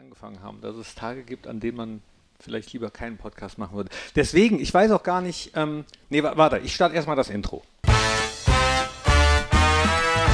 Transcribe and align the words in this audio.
angefangen 0.00 0.42
haben, 0.42 0.62
dass 0.62 0.76
es 0.76 0.94
Tage 0.94 1.22
gibt, 1.22 1.46
an 1.46 1.60
denen 1.60 1.76
man 1.76 2.02
vielleicht 2.38 2.72
lieber 2.72 2.90
keinen 2.90 3.18
Podcast 3.18 3.58
machen 3.58 3.76
würde. 3.76 3.90
Deswegen, 4.16 4.58
ich 4.58 4.72
weiß 4.72 4.92
auch 4.92 5.02
gar 5.02 5.20
nicht, 5.20 5.52
ähm, 5.56 5.84
nee, 6.08 6.22
warte, 6.22 6.56
ich 6.56 6.74
starte 6.74 6.94
erstmal 6.94 7.16
das 7.16 7.28
Intro. 7.28 7.62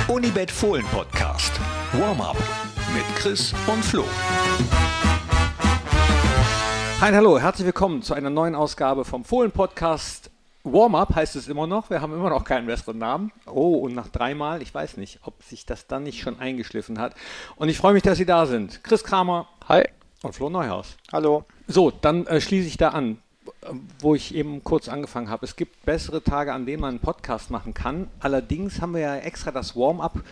Unibet 0.06 0.52
Fohlen 0.52 0.86
Podcast. 0.92 1.52
Warm-up 1.94 2.36
mit 2.94 3.04
Chris 3.16 3.52
und 3.66 3.84
Flo. 3.84 4.04
Hi, 7.00 7.12
hallo, 7.12 7.40
herzlich 7.40 7.66
willkommen 7.66 8.02
zu 8.02 8.14
einer 8.14 8.30
neuen 8.30 8.54
Ausgabe 8.54 9.04
vom 9.04 9.24
Fohlen 9.24 9.50
Podcast. 9.50 10.30
Warm-up 10.62 11.14
heißt 11.14 11.34
es 11.34 11.48
immer 11.48 11.66
noch. 11.66 11.90
Wir 11.90 12.00
haben 12.00 12.12
immer 12.12 12.30
noch 12.30 12.44
keinen 12.44 12.66
besseren 12.66 12.98
Namen. 12.98 13.32
Oh, 13.46 13.78
und 13.78 13.94
nach 13.94 14.08
dreimal, 14.08 14.62
ich 14.62 14.72
weiß 14.72 14.96
nicht, 14.96 15.20
ob 15.22 15.42
sich 15.42 15.66
das 15.66 15.88
dann 15.88 16.04
nicht 16.04 16.20
schon 16.20 16.38
eingeschliffen 16.38 17.00
hat. 17.00 17.14
Und 17.56 17.68
ich 17.68 17.78
freue 17.78 17.94
mich, 17.94 18.04
dass 18.04 18.18
Sie 18.18 18.26
da 18.26 18.46
sind. 18.46 18.84
Chris 18.84 19.02
Kramer. 19.02 19.48
Hi. 19.68 19.82
Und 20.22 20.32
Flo 20.32 20.48
Neuhaus. 20.48 20.96
Hallo. 21.12 21.44
So, 21.66 21.90
dann 21.90 22.24
äh, 22.28 22.40
schließe 22.40 22.68
ich 22.68 22.76
da 22.76 22.90
an, 22.90 23.18
wo 23.98 24.14
ich 24.14 24.32
eben 24.32 24.62
kurz 24.62 24.88
angefangen 24.88 25.28
habe. 25.28 25.44
Es 25.44 25.56
gibt 25.56 25.84
bessere 25.84 26.22
Tage, 26.22 26.52
an 26.52 26.66
denen 26.66 26.80
man 26.80 26.90
einen 26.90 27.00
Podcast 27.00 27.50
machen 27.50 27.74
kann. 27.74 28.08
Allerdings 28.20 28.80
haben 28.80 28.94
wir 28.94 29.00
ja 29.00 29.16
extra 29.16 29.50
das 29.50 29.74
Warm-up 29.74 30.22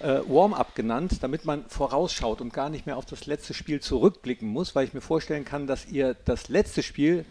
äh, 0.00 0.18
Warm-up 0.26 0.74
genannt, 0.74 1.18
damit 1.20 1.44
man 1.44 1.66
vorausschaut 1.68 2.40
und 2.40 2.52
gar 2.52 2.68
nicht 2.68 2.86
mehr 2.86 2.96
auf 2.96 3.06
das 3.06 3.26
letzte 3.26 3.54
Spiel 3.54 3.78
zurückblicken 3.78 4.48
muss, 4.48 4.74
weil 4.74 4.86
ich 4.86 4.92
mir 4.92 5.00
vorstellen 5.00 5.44
kann, 5.44 5.68
dass 5.68 5.86
ihr 5.86 6.16
das 6.24 6.48
letzte 6.48 6.82
Spiel 6.82 7.24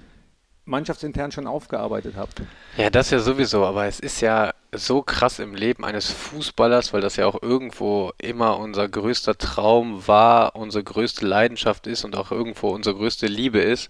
mannschaftsintern 0.66 1.32
schon 1.32 1.48
aufgearbeitet 1.48 2.16
habt. 2.18 2.42
Ja, 2.78 2.90
das 2.90 3.10
ja 3.10 3.20
sowieso, 3.20 3.66
aber 3.66 3.86
es 3.86 4.00
ist 4.00 4.22
ja 4.22 4.54
so 4.72 5.02
krass 5.02 5.40
im 5.40 5.56
Leben 5.56 5.84
eines 5.84 6.12
Fußballers, 6.12 6.94
weil 6.94 7.02
das 7.02 7.16
ja 7.16 7.26
auch 7.26 7.42
irgendwo 7.42 8.12
immer 8.20 8.60
unser 8.60 8.88
größter 8.88 9.38
Traum 9.38 10.08
war, 10.08 10.56
unsere 10.56 10.84
größte 10.84 11.26
Leidenschaft 11.26 11.88
ist 11.88 12.06
und 12.06 12.16
auch 12.16 12.32
irgendwo 12.32 12.70
unsere 12.70 12.96
größte 12.96 13.26
Liebe 13.26 13.60
ist, 13.60 13.90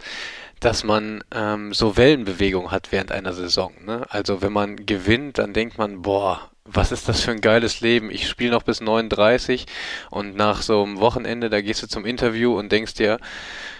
dass 0.59 0.83
man 0.83 1.23
ähm, 1.31 1.73
so 1.73 1.97
Wellenbewegung 1.97 2.71
hat 2.71 2.91
während 2.91 3.11
einer 3.11 3.33
Saison. 3.33 3.73
Ne? 3.85 4.05
Also 4.09 4.41
wenn 4.41 4.53
man 4.53 4.85
gewinnt, 4.85 5.37
dann 5.37 5.53
denkt 5.53 5.77
man, 5.77 6.01
boah, 6.01 6.49
was 6.71 6.91
ist 6.91 7.09
das 7.09 7.21
für 7.21 7.31
ein 7.31 7.41
geiles 7.41 7.81
Leben? 7.81 8.11
Ich 8.11 8.27
spiele 8.27 8.51
noch 8.51 8.63
bis 8.63 8.79
39 8.79 9.65
und 10.11 10.35
nach 10.35 10.61
so 10.61 10.83
einem 10.83 10.99
Wochenende, 10.99 11.49
da 11.49 11.61
gehst 11.61 11.81
du 11.81 11.87
zum 11.87 12.05
Interview 12.05 12.57
und 12.57 12.71
denkst 12.71 12.93
dir, 12.93 13.19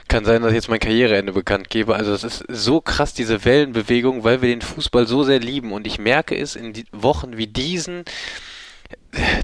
kann 0.10 0.26
sein, 0.26 0.42
dass 0.42 0.52
ich 0.52 0.56
jetzt 0.56 0.70
mein 0.70 0.80
Karriereende 0.80 1.32
bekannt 1.32 1.70
gebe. 1.70 1.96
Also 1.96 2.14
es 2.14 2.24
ist 2.24 2.44
so 2.50 2.82
krass, 2.82 3.14
diese 3.14 3.46
Wellenbewegung, 3.46 4.26
weil 4.26 4.42
wir 4.42 4.50
den 4.50 4.62
Fußball 4.62 5.08
so 5.08 5.24
sehr 5.24 5.40
lieben. 5.40 5.72
Und 5.72 5.88
ich 5.88 6.00
merke 6.00 6.38
es 6.38 6.58
in 6.58 6.74
Wochen 6.92 7.38
wie 7.38 7.48
diesen, 7.48 8.04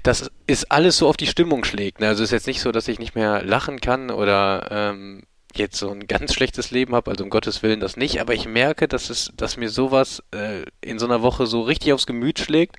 dass 0.02 0.30
es 0.46 0.70
alles 0.70 0.98
so 0.98 1.08
auf 1.08 1.16
die 1.16 1.26
Stimmung 1.26 1.64
schlägt. 1.64 2.02
Also 2.02 2.22
es 2.22 2.28
ist 2.28 2.32
jetzt 2.32 2.46
nicht 2.46 2.60
so, 2.60 2.72
dass 2.72 2.88
ich 2.88 2.98
nicht 2.98 3.14
mehr 3.14 3.42
lachen 3.42 3.80
kann 3.80 4.10
oder 4.10 4.68
ähm, 4.70 5.22
jetzt 5.54 5.78
so 5.78 5.90
ein 5.90 6.06
ganz 6.06 6.34
schlechtes 6.34 6.70
Leben 6.70 6.94
habe, 6.94 7.10
also 7.10 7.24
um 7.24 7.30
Gottes 7.30 7.62
Willen 7.62 7.80
das 7.80 7.96
nicht, 7.96 8.20
aber 8.20 8.34
ich 8.34 8.46
merke, 8.46 8.88
dass 8.88 9.10
es, 9.10 9.32
dass 9.36 9.56
mir 9.56 9.70
sowas 9.70 10.22
äh, 10.32 10.64
in 10.80 10.98
so 10.98 11.06
einer 11.06 11.22
Woche 11.22 11.46
so 11.46 11.62
richtig 11.62 11.92
aufs 11.92 12.06
Gemüt 12.06 12.38
schlägt 12.38 12.76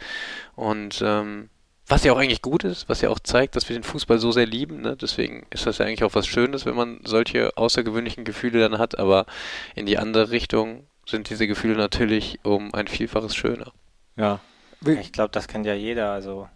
und 0.55 1.01
ähm, 1.03 1.49
was 1.87 2.03
ja 2.03 2.11
auch 2.11 2.17
eigentlich 2.17 2.41
gut 2.41 2.65
ist, 2.65 2.89
was 2.89 3.01
ja 3.01 3.09
auch 3.09 3.19
zeigt, 3.19 3.55
dass 3.55 3.69
wir 3.69 3.77
den 3.77 3.83
Fußball 3.83 4.19
so 4.19 4.31
sehr 4.31 4.45
lieben. 4.45 4.81
Ne? 4.81 4.97
Deswegen 4.97 5.45
ist 5.51 5.65
das 5.65 5.77
ja 5.77 5.85
eigentlich 5.85 6.03
auch 6.03 6.15
was 6.15 6.27
Schönes, 6.27 6.65
wenn 6.65 6.75
man 6.75 6.99
solche 7.05 7.55
außergewöhnlichen 7.55 8.25
Gefühle 8.25 8.59
dann 8.59 8.77
hat. 8.77 8.99
Aber 8.99 9.25
in 9.73 9.85
die 9.85 9.97
andere 9.97 10.29
Richtung 10.31 10.85
sind 11.05 11.29
diese 11.29 11.47
Gefühle 11.47 11.77
natürlich 11.77 12.39
um 12.43 12.73
ein 12.73 12.87
Vielfaches 12.87 13.35
schöner. 13.35 13.71
Ja. 14.17 14.39
Ich 14.85 15.11
glaube, 15.13 15.31
das 15.31 15.47
kennt 15.47 15.65
ja 15.65 15.73
jeder. 15.73 16.11
Also 16.11 16.49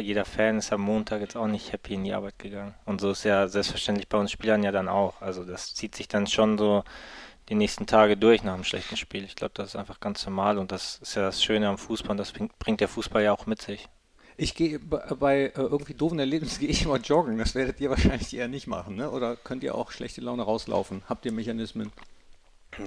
jeder 0.00 0.24
Fan 0.24 0.58
ist 0.58 0.72
am 0.72 0.80
Montag 0.80 1.20
jetzt 1.20 1.36
auch 1.36 1.46
nicht 1.46 1.72
happy 1.72 1.94
in 1.94 2.04
die 2.04 2.12
Arbeit 2.14 2.38
gegangen. 2.38 2.74
Und 2.86 3.00
so 3.00 3.10
ist 3.10 3.24
ja 3.24 3.46
selbstverständlich 3.46 4.08
bei 4.08 4.18
uns 4.18 4.32
Spielern 4.32 4.62
ja 4.62 4.72
dann 4.72 4.88
auch. 4.88 5.20
Also 5.20 5.44
das 5.44 5.74
zieht 5.74 5.94
sich 5.94 6.08
dann 6.08 6.26
schon 6.26 6.56
so 6.58 6.82
die 7.50 7.54
nächsten 7.54 7.86
Tage 7.86 8.16
durch 8.16 8.42
nach 8.42 8.54
einem 8.54 8.64
schlechten 8.64 8.96
Spiel. 8.96 9.24
Ich 9.24 9.36
glaube, 9.36 9.52
das 9.54 9.68
ist 9.68 9.76
einfach 9.76 10.00
ganz 10.00 10.24
normal 10.24 10.58
und 10.58 10.72
das 10.72 10.98
ist 11.02 11.14
ja 11.14 11.22
das 11.22 11.42
Schöne 11.42 11.68
am 11.68 11.78
Fußball 11.78 12.12
und 12.12 12.16
das 12.16 12.32
bringt 12.32 12.80
der 12.80 12.88
Fußball 12.88 13.22
ja 13.22 13.32
auch 13.32 13.46
mit 13.46 13.62
sich. 13.62 13.88
Ich 14.40 14.54
gehe 14.54 14.78
bei 14.78 15.46
äh, 15.46 15.50
irgendwie 15.56 15.94
doofen 15.94 16.18
Erlebnissen 16.18 16.60
gehe 16.60 16.70
ich 16.70 16.84
immer 16.84 16.98
joggen. 16.98 17.36
Das 17.38 17.54
werdet 17.54 17.80
ihr 17.80 17.90
wahrscheinlich 17.90 18.34
eher 18.34 18.48
nicht 18.48 18.66
machen, 18.66 18.96
ne? 18.96 19.10
Oder 19.10 19.36
könnt 19.36 19.62
ihr 19.64 19.74
auch 19.74 19.90
schlechte 19.90 20.20
Laune 20.20 20.42
rauslaufen? 20.42 21.02
Habt 21.08 21.26
ihr 21.26 21.32
Mechanismen? 21.32 21.92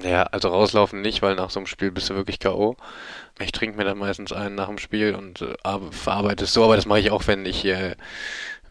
Ja, 0.04 0.24
also 0.24 0.48
rauslaufen 0.48 1.02
nicht, 1.02 1.22
weil 1.22 1.36
nach 1.36 1.50
so 1.50 1.60
einem 1.60 1.68
Spiel 1.68 1.92
bist 1.92 2.10
du 2.10 2.16
wirklich 2.16 2.40
K.O. 2.40 2.78
Ich 3.40 3.52
trinke 3.52 3.78
mir 3.78 3.84
dann 3.84 3.98
meistens 3.98 4.32
einen 4.32 4.56
nach 4.56 4.68
dem 4.68 4.78
Spiel 4.78 5.16
und 5.16 5.42
äh, 5.42 5.56
verarbeite 5.92 6.46
es 6.46 6.54
so, 6.54 6.64
aber 6.64 6.78
das 6.78 6.86
mache 6.86 7.00
ich 7.00 7.12
auch, 7.12 7.28
wenn 7.28 7.46
ich 7.46 7.66
äh, 7.66 7.96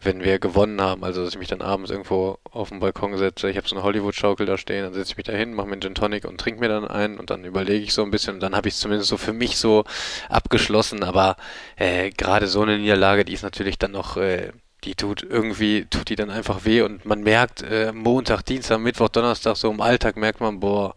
wenn 0.03 0.23
wir 0.23 0.39
gewonnen 0.39 0.81
haben, 0.81 1.03
also 1.03 1.23
dass 1.23 1.33
ich 1.33 1.39
mich 1.39 1.47
dann 1.47 1.61
abends 1.61 1.91
irgendwo 1.91 2.39
auf 2.49 2.69
den 2.69 2.79
Balkon 2.79 3.17
setze, 3.17 3.49
ich 3.49 3.57
habe 3.57 3.67
so 3.67 3.75
eine 3.75 3.83
Hollywood-Schaukel 3.83 4.45
da 4.45 4.57
stehen, 4.57 4.83
dann 4.83 4.93
setze 4.93 5.11
ich 5.11 5.17
mich 5.17 5.25
da 5.25 5.33
hin, 5.33 5.53
mache 5.53 5.67
mir 5.67 5.73
einen 5.73 5.81
Gin 5.81 5.95
Tonic 5.95 6.25
und 6.25 6.39
trinke 6.39 6.59
mir 6.59 6.69
dann 6.69 6.87
einen 6.87 7.19
und 7.19 7.29
dann 7.29 7.45
überlege 7.45 7.83
ich 7.83 7.93
so 7.93 8.03
ein 8.03 8.11
bisschen 8.11 8.35
und 8.35 8.39
dann 8.39 8.55
habe 8.55 8.67
ich 8.67 8.73
es 8.73 8.79
zumindest 8.79 9.09
so 9.09 9.17
für 9.17 9.33
mich 9.33 9.57
so 9.57 9.83
abgeschlossen, 10.29 11.03
aber 11.03 11.35
äh, 11.75 12.09
gerade 12.09 12.47
so 12.47 12.61
eine 12.61 12.77
Niederlage, 12.77 13.25
die 13.25 13.33
ist 13.33 13.43
natürlich 13.43 13.77
dann 13.77 13.91
noch, 13.91 14.17
äh, 14.17 14.51
die 14.83 14.95
tut 14.95 15.21
irgendwie, 15.23 15.85
tut 15.85 16.09
die 16.09 16.15
dann 16.15 16.31
einfach 16.31 16.65
weh 16.65 16.81
und 16.81 17.05
man 17.05 17.21
merkt 17.21 17.61
äh, 17.61 17.91
Montag, 17.93 18.41
Dienstag, 18.43 18.79
Mittwoch, 18.79 19.09
Donnerstag, 19.09 19.55
so 19.55 19.69
im 19.69 19.81
Alltag 19.81 20.17
merkt 20.17 20.41
man, 20.41 20.59
boah, 20.59 20.95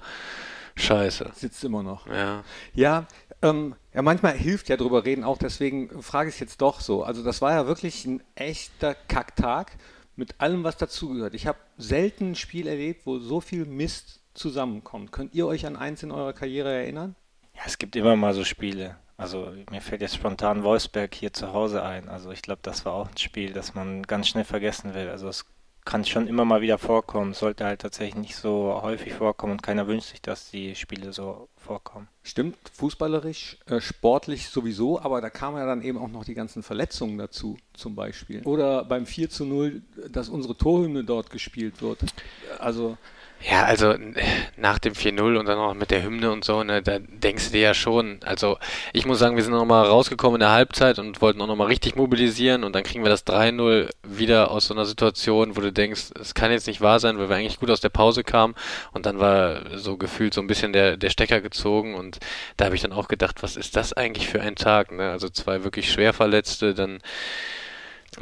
scheiße. 0.76 1.30
Sitzt 1.34 1.62
immer 1.64 1.82
noch. 1.82 2.06
Ja. 2.06 2.42
Ja, 2.74 3.06
ähm, 3.42 3.74
ja, 3.94 4.02
manchmal 4.02 4.36
hilft 4.36 4.68
ja 4.68 4.76
drüber 4.76 5.04
reden 5.04 5.22
auch, 5.22 5.38
deswegen 5.38 6.02
frage 6.02 6.28
ich 6.28 6.34
es 6.34 6.40
jetzt 6.40 6.60
doch 6.60 6.80
so. 6.80 7.04
Also 7.04 7.22
das 7.22 7.40
war 7.40 7.52
ja 7.52 7.66
wirklich 7.66 8.04
ein 8.04 8.22
echter 8.34 8.94
Kacktag 8.94 9.76
mit 10.16 10.40
allem, 10.40 10.64
was 10.64 10.76
dazugehört. 10.76 11.34
Ich 11.34 11.46
habe 11.46 11.58
selten 11.78 12.32
ein 12.32 12.34
Spiel 12.34 12.66
erlebt, 12.66 13.06
wo 13.06 13.18
so 13.18 13.40
viel 13.40 13.66
Mist 13.66 14.20
zusammenkommt. 14.34 15.12
Könnt 15.12 15.34
ihr 15.34 15.46
euch 15.46 15.64
an 15.64 15.76
eins 15.76 16.02
in 16.02 16.10
eurer 16.10 16.32
Karriere 16.32 16.72
erinnern? 16.72 17.14
Ja, 17.54 17.62
es 17.66 17.78
gibt 17.78 17.94
immer 17.94 18.16
mal 18.16 18.34
so 18.34 18.44
Spiele. 18.44 18.96
Also 19.16 19.52
mir 19.70 19.80
fällt 19.80 20.00
jetzt 20.00 20.16
spontan 20.16 20.64
Wolfsberg 20.64 21.14
hier 21.14 21.32
zu 21.32 21.52
Hause 21.52 21.84
ein. 21.84 22.08
Also 22.08 22.32
ich 22.32 22.42
glaube, 22.42 22.60
das 22.62 22.84
war 22.84 22.94
auch 22.94 23.08
ein 23.08 23.16
Spiel, 23.16 23.52
das 23.52 23.74
man 23.74 24.02
ganz 24.02 24.26
schnell 24.26 24.44
vergessen 24.44 24.94
will. 24.94 25.08
Also 25.08 25.28
es 25.28 25.46
kann 25.84 26.04
schon 26.04 26.26
immer 26.26 26.44
mal 26.44 26.62
wieder 26.62 26.78
vorkommen, 26.78 27.34
sollte 27.34 27.64
halt 27.64 27.82
tatsächlich 27.82 28.14
nicht 28.14 28.36
so 28.36 28.80
häufig 28.82 29.12
vorkommen 29.12 29.52
und 29.52 29.62
keiner 29.62 29.86
wünscht 29.86 30.08
sich, 30.08 30.22
dass 30.22 30.50
die 30.50 30.74
Spiele 30.74 31.12
so 31.12 31.48
vorkommen. 31.56 32.08
Stimmt, 32.22 32.56
fußballerisch, 32.72 33.58
äh, 33.66 33.80
sportlich 33.80 34.48
sowieso, 34.48 35.00
aber 35.00 35.20
da 35.20 35.28
kamen 35.28 35.58
ja 35.58 35.66
dann 35.66 35.82
eben 35.82 35.98
auch 35.98 36.08
noch 36.08 36.24
die 36.24 36.34
ganzen 36.34 36.62
Verletzungen 36.62 37.18
dazu, 37.18 37.58
zum 37.74 37.94
Beispiel. 37.94 38.42
Oder 38.44 38.84
beim 38.84 39.04
4 39.04 39.28
zu 39.28 39.44
0, 39.44 39.82
dass 40.10 40.28
unsere 40.28 40.56
Torhymne 40.56 41.04
dort 41.04 41.30
gespielt 41.30 41.82
wird. 41.82 41.98
Also 42.58 42.96
ja, 43.46 43.64
also 43.64 43.94
nach 44.56 44.78
dem 44.78 44.94
4-0 44.94 45.36
und 45.36 45.46
dann 45.46 45.58
auch 45.58 45.74
mit 45.74 45.90
der 45.90 46.02
Hymne 46.02 46.30
und 46.30 46.44
so, 46.44 46.64
ne, 46.64 46.80
da 46.80 46.98
denkst 46.98 47.46
du 47.46 47.52
dir 47.52 47.60
ja 47.60 47.74
schon, 47.74 48.20
also 48.24 48.56
ich 48.94 49.04
muss 49.04 49.18
sagen, 49.18 49.36
wir 49.36 49.42
sind 49.42 49.52
nochmal 49.52 49.84
rausgekommen 49.84 50.36
in 50.36 50.40
der 50.40 50.52
Halbzeit 50.52 50.98
und 50.98 51.20
wollten 51.20 51.42
auch 51.42 51.46
nochmal 51.46 51.66
richtig 51.66 51.94
mobilisieren 51.94 52.64
und 52.64 52.74
dann 52.74 52.84
kriegen 52.84 53.04
wir 53.04 53.10
das 53.10 53.26
3-0 53.26 53.90
wieder 54.02 54.50
aus 54.50 54.68
so 54.68 54.74
einer 54.74 54.86
Situation, 54.86 55.56
wo 55.56 55.60
du 55.60 55.72
denkst, 55.72 56.12
es 56.18 56.32
kann 56.32 56.52
jetzt 56.52 56.66
nicht 56.66 56.80
wahr 56.80 57.00
sein, 57.00 57.18
weil 57.18 57.28
wir 57.28 57.36
eigentlich 57.36 57.60
gut 57.60 57.70
aus 57.70 57.82
der 57.82 57.90
Pause 57.90 58.24
kamen 58.24 58.54
und 58.92 59.04
dann 59.04 59.18
war 59.18 59.76
so 59.78 59.98
gefühlt 59.98 60.32
so 60.32 60.40
ein 60.40 60.46
bisschen 60.46 60.72
der, 60.72 60.96
der 60.96 61.10
Stecker 61.10 61.42
gezogen 61.42 61.94
und 61.96 62.20
da 62.56 62.64
habe 62.64 62.76
ich 62.76 62.82
dann 62.82 62.92
auch 62.92 63.08
gedacht, 63.08 63.42
was 63.42 63.56
ist 63.56 63.76
das 63.76 63.92
eigentlich 63.92 64.26
für 64.26 64.40
ein 64.40 64.56
Tag, 64.56 64.90
ne? 64.90 65.10
Also 65.10 65.28
zwei 65.28 65.64
wirklich 65.64 65.92
schwer 65.92 66.14
Verletzte, 66.14 66.72
dann 66.72 67.00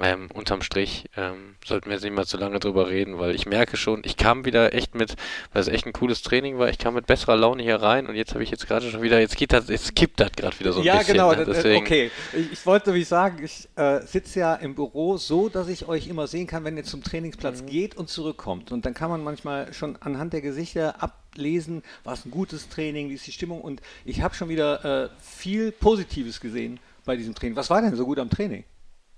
ähm, 0.00 0.28
unterm 0.32 0.62
Strich 0.62 1.06
ähm, 1.16 1.56
sollten 1.64 1.86
wir 1.86 1.94
jetzt 1.94 2.02
nicht 2.02 2.14
mal 2.14 2.26
zu 2.26 2.36
lange 2.36 2.58
drüber 2.58 2.88
reden, 2.88 3.18
weil 3.18 3.34
ich 3.34 3.46
merke 3.46 3.76
schon, 3.76 4.02
ich 4.04 4.16
kam 4.16 4.44
wieder 4.44 4.74
echt 4.74 4.94
mit, 4.94 5.16
weil 5.52 5.62
es 5.62 5.68
echt 5.68 5.86
ein 5.86 5.92
cooles 5.92 6.22
Training 6.22 6.58
war, 6.58 6.68
ich 6.68 6.78
kam 6.78 6.94
mit 6.94 7.06
besserer 7.06 7.36
Laune 7.36 7.62
hier 7.62 7.76
rein 7.76 8.06
und 8.06 8.14
jetzt 8.14 8.32
habe 8.32 8.42
ich 8.42 8.50
jetzt 8.50 8.66
gerade 8.66 8.90
schon 8.90 9.02
wieder, 9.02 9.20
jetzt 9.20 9.36
geht 9.36 9.52
das, 9.52 9.68
jetzt 9.68 9.94
kippt 9.94 10.20
das 10.20 10.32
gerade 10.32 10.58
wieder 10.58 10.72
so 10.72 10.80
ein 10.80 10.84
ja, 10.84 10.98
bisschen. 10.98 11.16
Ja, 11.16 11.32
genau, 11.32 11.40
ne? 11.40 11.46
Deswegen, 11.46 11.84
okay. 11.84 12.10
Ich, 12.32 12.52
ich 12.52 12.66
wollte 12.66 12.94
wie 12.94 13.04
sagen, 13.04 13.44
ich 13.44 13.68
äh, 13.76 14.00
sitze 14.06 14.40
ja 14.40 14.54
im 14.54 14.74
Büro 14.74 15.16
so, 15.16 15.48
dass 15.48 15.68
ich 15.68 15.88
euch 15.88 16.08
immer 16.08 16.26
sehen 16.26 16.46
kann, 16.46 16.64
wenn 16.64 16.76
ihr 16.76 16.84
zum 16.84 17.02
Trainingsplatz 17.02 17.62
mhm. 17.62 17.66
geht 17.66 17.96
und 17.96 18.08
zurückkommt. 18.08 18.72
Und 18.72 18.86
dann 18.86 18.94
kann 18.94 19.10
man 19.10 19.22
manchmal 19.22 19.72
schon 19.72 19.96
anhand 20.00 20.32
der 20.32 20.40
Gesichter 20.40 21.02
ablesen, 21.02 21.82
war 22.04 22.14
es 22.14 22.24
ein 22.24 22.30
gutes 22.30 22.68
Training, 22.68 23.10
wie 23.10 23.14
ist 23.14 23.26
die 23.26 23.32
Stimmung 23.32 23.60
und 23.60 23.80
ich 24.04 24.22
habe 24.22 24.34
schon 24.34 24.48
wieder 24.48 25.04
äh, 25.04 25.08
viel 25.20 25.72
Positives 25.72 26.40
gesehen 26.40 26.80
bei 27.04 27.16
diesem 27.16 27.34
Training. 27.34 27.56
Was 27.56 27.70
war 27.70 27.82
denn 27.82 27.94
so 27.96 28.04
gut 28.04 28.18
am 28.18 28.30
Training? 28.30 28.64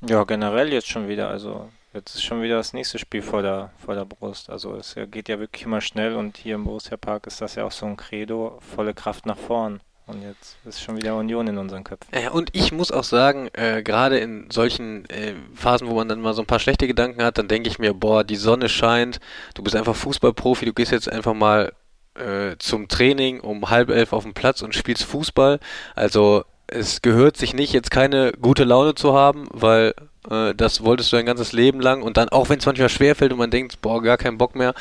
Ja, 0.09 0.25
generell 0.25 0.73
jetzt 0.73 0.89
schon 0.89 1.09
wieder. 1.09 1.29
Also 1.29 1.69
jetzt 1.95 2.15
ist 2.15 2.23
schon 2.23 2.43
wieder 2.43 2.56
das 2.56 2.73
nächste 2.73 2.99
Spiel 2.99 3.23
vor 3.23 3.43
der, 3.43 3.71
vor 3.85 3.95
der 3.95 4.05
Brust. 4.05 4.51
Also 4.51 4.75
es 4.77 4.97
geht 5.11 5.29
ja 5.29 5.39
wirklich 5.39 5.65
immer 5.65 5.81
schnell 5.81 6.15
und 6.15 6.37
hier 6.37 6.56
im 6.56 6.65
Borussia 6.65 6.97
Park 6.97 7.27
ist 7.27 7.41
das 7.41 7.55
ja 7.55 7.65
auch 7.65 7.73
so 7.73 7.87
ein 7.87 7.97
Credo, 7.97 8.59
volle 8.61 8.95
Kraft 8.95 9.27
nach 9.27 9.39
vorn. 9.39 9.81
Und 10.06 10.23
jetzt 10.23 10.59
ist 10.67 10.83
schon 10.83 10.99
wieder 10.99 11.17
Union 11.17 11.47
in 11.47 11.56
unseren 11.56 11.83
Köpfen. 11.83 12.06
Ja, 12.15 12.31
und 12.31 12.51
ich 12.53 12.73
muss 12.73 12.93
auch 12.93 13.05
sagen, 13.05 13.49
äh, 13.55 13.83
gerade 13.83 14.19
in 14.19 14.51
solchen 14.51 15.09
äh, 15.09 15.33
Phasen, 15.55 15.89
wo 15.89 15.95
man 15.95 16.09
dann 16.09 16.21
mal 16.21 16.35
so 16.35 16.43
ein 16.43 16.47
paar 16.47 16.59
schlechte 16.59 16.87
Gedanken 16.87 17.23
hat, 17.23 17.39
dann 17.39 17.49
denke 17.49 17.71
ich 17.71 17.79
mir, 17.79 17.95
boah, 17.95 18.23
die 18.23 18.37
Sonne 18.37 18.69
scheint, 18.69 19.19
du 19.55 19.62
bist 19.62 19.75
einfach 19.75 19.97
Fußballprofi, 19.97 20.67
du 20.67 20.75
gehst 20.75 20.93
jetzt 20.93 21.11
einfach 21.11 21.33
mal 21.33 21.73
äh, 22.17 22.56
zum 22.59 22.89
Training 22.89 23.41
um 23.41 23.71
halb 23.71 23.89
elf 23.89 24.12
auf 24.12 24.25
den 24.25 24.35
Platz 24.35 24.61
und 24.61 24.75
spielst 24.75 25.05
Fußball. 25.05 25.59
Also 25.95 26.45
es 26.75 27.03
gehört 27.03 27.37
sich 27.37 27.55
nicht, 27.55 27.73
jetzt 27.73 27.91
keine 27.91 28.32
gute 28.32 28.65
Laune 28.65 28.94
zu 28.94 29.15
haben, 29.15 29.47
weil 29.53 29.94
Äh, 30.31 30.55
das 30.55 30.82
wolltest 30.82 31.12
du 31.12 31.17
dein 31.17 31.26
ganzes 31.26 31.53
Leben 31.53 31.81
lang 31.81 32.03
und 32.03 32.17
dann, 32.17 32.31
auch 32.31 32.49
wenn 32.49 32.59
es 32.59 32.65
manchmal 32.67 32.88
schwerfällt 32.88 33.32
und 33.32 33.38
man 33.38 33.50
denkt, 33.50 33.82
boah, 33.82 34.03
gar 34.03 34.17
keinen 34.17 34.38
Bock 34.38 34.55
mehr, 34.55 34.73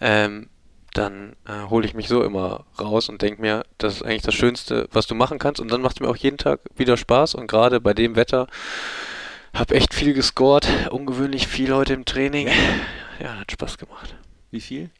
ähm, 0.00 0.48
dann 0.92 1.36
äh, 1.46 1.68
hole 1.70 1.86
ich 1.86 1.94
mich 1.94 2.08
so 2.08 2.24
immer 2.24 2.64
raus 2.80 3.08
und 3.08 3.22
denke 3.22 3.40
mir, 3.40 3.62
das 3.78 3.96
ist 3.96 4.02
eigentlich 4.02 4.22
das 4.22 4.34
Schönste, 4.34 4.88
was 4.90 5.06
du 5.06 5.14
machen 5.14 5.38
kannst. 5.38 5.60
Und 5.60 5.70
dann 5.70 5.82
macht 5.82 5.96
es 5.96 6.00
mir 6.00 6.08
auch 6.08 6.16
jeden 6.16 6.38
Tag 6.38 6.60
wieder 6.76 6.96
Spaß. 6.96 7.36
Und 7.36 7.46
gerade 7.46 7.80
bei 7.80 7.94
dem 7.94 8.16
Wetter 8.16 8.48
habe 9.54 9.74
echt 9.76 9.94
viel 9.94 10.14
gescored, 10.14 10.66
ungewöhnlich 10.90 11.46
viel 11.46 11.72
heute 11.74 11.94
im 11.94 12.04
Training. 12.04 12.48
Ja, 13.22 13.38
hat 13.38 13.52
Spaß 13.52 13.78
gemacht. 13.78 14.16
Wie 14.50 14.60
viel? 14.60 14.90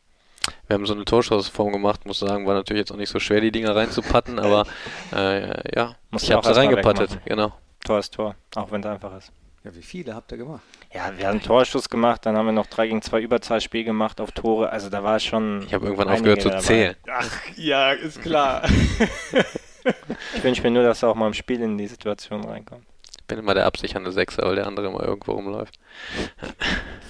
Wir 0.68 0.74
haben 0.74 0.86
so 0.86 0.94
eine 0.94 1.04
Torschussform 1.04 1.72
gemacht, 1.72 2.06
muss 2.06 2.18
sagen, 2.18 2.46
war 2.46 2.54
natürlich 2.54 2.80
jetzt 2.82 2.92
auch 2.92 2.96
nicht 2.96 3.08
so 3.08 3.18
schwer, 3.18 3.40
die 3.40 3.50
Dinger 3.50 3.74
reinzupatten, 3.74 4.38
aber 4.38 4.66
äh, 5.12 5.74
ja, 5.74 5.96
Musst 6.10 6.24
ich 6.24 6.32
habe 6.32 6.46
sie 6.46 6.54
reingepattet, 6.54 7.18
genau. 7.24 7.52
Tor 7.84 7.98
ist 7.98 8.14
Tor, 8.14 8.34
auch 8.54 8.70
wenn 8.70 8.80
es 8.82 8.86
einfach 8.86 9.16
ist. 9.16 9.32
Ja, 9.64 9.74
wie 9.74 9.82
viele 9.82 10.14
habt 10.14 10.30
ihr 10.30 10.38
gemacht? 10.38 10.62
Ja, 10.92 11.10
wir 11.16 11.26
haben 11.26 11.32
einen 11.32 11.42
Torschuss 11.42 11.88
gemacht, 11.88 12.24
dann 12.24 12.36
haben 12.36 12.46
wir 12.46 12.52
noch 12.52 12.66
3 12.66 12.86
gegen 12.86 13.02
2 13.02 13.20
Überzahlspiel 13.20 13.84
gemacht 13.84 14.20
auf 14.20 14.30
Tore. 14.32 14.70
Also 14.70 14.88
da 14.88 15.02
war 15.02 15.18
schon. 15.18 15.62
Ich 15.66 15.74
habe 15.74 15.86
irgendwann 15.86 16.08
aufgehört 16.08 16.42
zu 16.42 16.48
dabei. 16.48 16.62
zählen. 16.62 16.96
Ach, 17.10 17.30
ja, 17.56 17.92
ist 17.92 18.20
klar. 18.20 18.62
Ich 20.34 20.44
wünsche 20.44 20.62
mir 20.62 20.70
nur, 20.70 20.82
dass 20.82 21.02
er 21.02 21.08
auch 21.08 21.14
mal 21.14 21.26
im 21.26 21.34
Spiel 21.34 21.62
in 21.62 21.78
die 21.78 21.86
Situation 21.86 22.44
reinkommt. 22.44 22.84
Ich 23.28 23.34
bin 23.36 23.40
immer 23.40 23.52
der 23.52 23.66
absichernde 23.66 24.10
Sechser, 24.10 24.44
weil 24.44 24.56
der 24.56 24.66
andere 24.66 24.86
immer 24.86 25.02
irgendwo 25.02 25.32
rumläuft. 25.32 25.78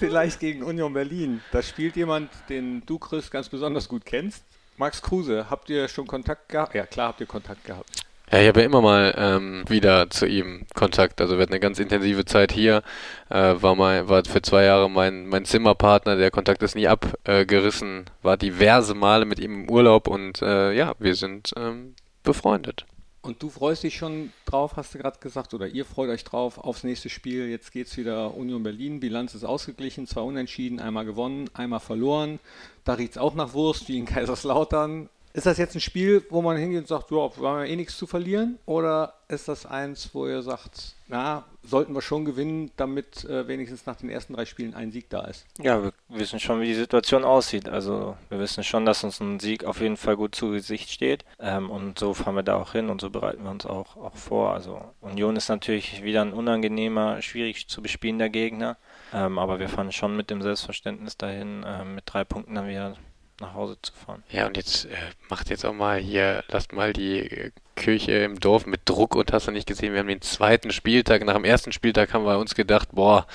Vielleicht 0.00 0.40
gegen 0.40 0.64
Union 0.64 0.92
Berlin. 0.92 1.42
Da 1.52 1.62
spielt 1.62 1.94
jemand, 1.94 2.28
den 2.48 2.82
du, 2.86 2.98
Chris, 2.98 3.30
ganz 3.30 3.48
besonders 3.48 3.88
gut 3.88 4.04
kennst. 4.04 4.42
Max 4.78 5.00
Kruse, 5.00 5.46
habt 5.48 5.70
ihr 5.70 5.86
schon 5.86 6.08
Kontakt 6.08 6.48
gehabt? 6.48 6.74
Ja, 6.74 6.86
klar 6.86 7.10
habt 7.10 7.20
ihr 7.20 7.28
Kontakt 7.28 7.64
gehabt. 7.64 7.88
Ja, 8.32 8.40
ich 8.40 8.48
habe 8.48 8.58
ja 8.58 8.66
immer 8.66 8.80
mal 8.80 9.14
ähm, 9.16 9.62
wieder 9.68 10.10
zu 10.10 10.26
ihm 10.26 10.66
Kontakt. 10.74 11.20
Also 11.20 11.36
wir 11.36 11.42
hatten 11.42 11.52
eine 11.52 11.60
ganz 11.60 11.78
intensive 11.78 12.24
Zeit 12.24 12.50
hier. 12.50 12.82
Äh, 13.30 13.54
war 13.60 13.76
mal, 13.76 14.08
war 14.08 14.24
für 14.24 14.42
zwei 14.42 14.64
Jahre 14.64 14.90
mein, 14.90 15.28
mein 15.28 15.44
Zimmerpartner. 15.44 16.16
Der 16.16 16.32
Kontakt 16.32 16.64
ist 16.64 16.74
nie 16.74 16.88
abgerissen. 16.88 18.06
War 18.22 18.36
diverse 18.36 18.96
Male 18.96 19.24
mit 19.24 19.38
ihm 19.38 19.54
im 19.54 19.70
Urlaub 19.70 20.08
und 20.08 20.42
äh, 20.42 20.72
ja, 20.72 20.94
wir 20.98 21.14
sind 21.14 21.52
ähm, 21.56 21.94
befreundet. 22.24 22.86
Und 23.28 23.42
du 23.42 23.50
freust 23.50 23.82
dich 23.82 23.94
schon 23.94 24.32
drauf, 24.46 24.76
hast 24.76 24.94
du 24.94 24.98
gerade 24.98 25.18
gesagt, 25.18 25.52
oder 25.52 25.68
ihr 25.68 25.84
freut 25.84 26.08
euch 26.08 26.24
drauf 26.24 26.56
aufs 26.56 26.82
nächste 26.82 27.10
Spiel. 27.10 27.50
Jetzt 27.50 27.72
geht 27.72 27.86
es 27.86 27.98
wieder 27.98 28.34
Union 28.34 28.62
Berlin. 28.62 29.00
Bilanz 29.00 29.34
ist 29.34 29.44
ausgeglichen, 29.44 30.06
zwei 30.06 30.22
Unentschieden, 30.22 30.80
einmal 30.80 31.04
gewonnen, 31.04 31.50
einmal 31.52 31.80
verloren. 31.80 32.40
Da 32.84 32.94
riecht 32.94 33.10
es 33.10 33.18
auch 33.18 33.34
nach 33.34 33.52
Wurst, 33.52 33.86
wie 33.88 33.98
in 33.98 34.06
Kaiserslautern. 34.06 35.10
Ist 35.32 35.46
das 35.46 35.58
jetzt 35.58 35.74
ein 35.74 35.80
Spiel, 35.80 36.24
wo 36.30 36.42
man 36.42 36.56
hingeht 36.56 36.80
und 36.80 36.88
sagt, 36.88 37.10
ja, 37.10 37.16
wir 37.16 37.48
haben 37.48 37.60
ja 37.60 37.64
eh 37.64 37.76
nichts 37.76 37.96
zu 37.96 38.06
verlieren? 38.06 38.58
Oder 38.66 39.14
ist 39.28 39.46
das 39.46 39.66
eins, 39.66 40.10
wo 40.14 40.26
ihr 40.26 40.42
sagt, 40.42 40.94
na, 41.06 41.44
sollten 41.62 41.92
wir 41.92 42.00
schon 42.00 42.24
gewinnen, 42.24 42.70
damit 42.76 43.24
äh, 43.24 43.46
wenigstens 43.46 43.84
nach 43.86 43.96
den 43.96 44.08
ersten 44.08 44.32
drei 44.32 44.46
Spielen 44.46 44.74
ein 44.74 44.90
Sieg 44.90 45.10
da 45.10 45.22
ist? 45.26 45.46
Ja, 45.60 45.82
wir 45.82 45.92
wissen 46.08 46.40
schon, 46.40 46.60
wie 46.60 46.66
die 46.66 46.74
Situation 46.74 47.24
aussieht. 47.24 47.68
Also 47.68 48.16
wir 48.30 48.38
wissen 48.38 48.64
schon, 48.64 48.86
dass 48.86 49.04
uns 49.04 49.20
ein 49.20 49.38
Sieg 49.38 49.64
auf 49.64 49.80
jeden 49.80 49.96
Fall 49.96 50.16
gut 50.16 50.34
zu 50.34 50.50
Gesicht 50.50 50.90
steht. 50.90 51.24
Ähm, 51.38 51.70
und 51.70 51.98
so 51.98 52.14
fahren 52.14 52.34
wir 52.34 52.42
da 52.42 52.56
auch 52.56 52.72
hin 52.72 52.88
und 52.88 53.00
so 53.00 53.10
bereiten 53.10 53.44
wir 53.44 53.50
uns 53.50 53.66
auch, 53.66 53.96
auch 53.96 54.16
vor. 54.16 54.54
Also 54.54 54.80
Union 55.00 55.36
ist 55.36 55.48
natürlich 55.48 56.02
wieder 56.02 56.22
ein 56.22 56.32
unangenehmer, 56.32 57.20
schwierig 57.20 57.68
zu 57.68 57.82
bespielender 57.82 58.30
Gegner. 58.30 58.78
Ähm, 59.12 59.38
aber 59.38 59.58
wir 59.58 59.68
fahren 59.68 59.92
schon 59.92 60.16
mit 60.16 60.30
dem 60.30 60.42
Selbstverständnis 60.42 61.16
dahin, 61.16 61.64
ähm, 61.66 61.94
mit 61.94 62.04
drei 62.06 62.24
Punkten 62.24 62.54
dann 62.54 62.68
wieder 62.68 62.96
nach 63.40 63.54
Hause 63.54 63.76
zu 63.82 63.92
fahren. 63.92 64.22
Ja, 64.30 64.46
und 64.46 64.56
jetzt 64.56 64.86
äh, 64.86 64.96
macht 65.28 65.50
jetzt 65.50 65.64
auch 65.64 65.72
mal 65.72 65.98
hier, 65.98 66.42
lasst 66.48 66.72
mal 66.72 66.92
die 66.92 67.18
äh, 67.20 67.50
Kirche 67.76 68.12
im 68.12 68.40
Dorf 68.40 68.66
mit 68.66 68.80
Druck 68.84 69.14
und 69.14 69.32
hast 69.32 69.46
du 69.46 69.52
nicht 69.52 69.66
gesehen, 69.66 69.92
wir 69.92 70.00
haben 70.00 70.08
den 70.08 70.20
zweiten 70.20 70.72
Spieltag, 70.72 71.24
nach 71.24 71.34
dem 71.34 71.44
ersten 71.44 71.72
Spieltag 71.72 72.12
haben 72.12 72.24
wir 72.24 72.38
uns 72.38 72.54
gedacht, 72.54 72.88
boah, 72.92 73.26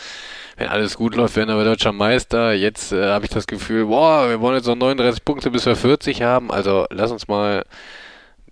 wenn 0.58 0.68
alles 0.68 0.98
gut 0.98 1.16
läuft, 1.16 1.36
werden 1.36 1.56
wir 1.56 1.64
deutscher 1.64 1.94
Meister. 1.94 2.54
Jetzt 2.54 2.92
äh, 2.92 3.10
habe 3.12 3.26
ich 3.26 3.32
das 3.32 3.48
Gefühl, 3.48 3.86
boah, 3.86 4.30
wir 4.30 4.42
wollen 4.42 4.58
jetzt 4.58 4.68
noch 4.68 4.76
39 4.76 5.24
Punkte, 5.24 5.52
bis 5.52 5.66
wir 5.66 5.76
40 5.76 6.22
haben. 6.22 6.52
Also 6.52 6.86
lass 6.90 7.12
uns 7.12 7.28
mal 7.28 7.66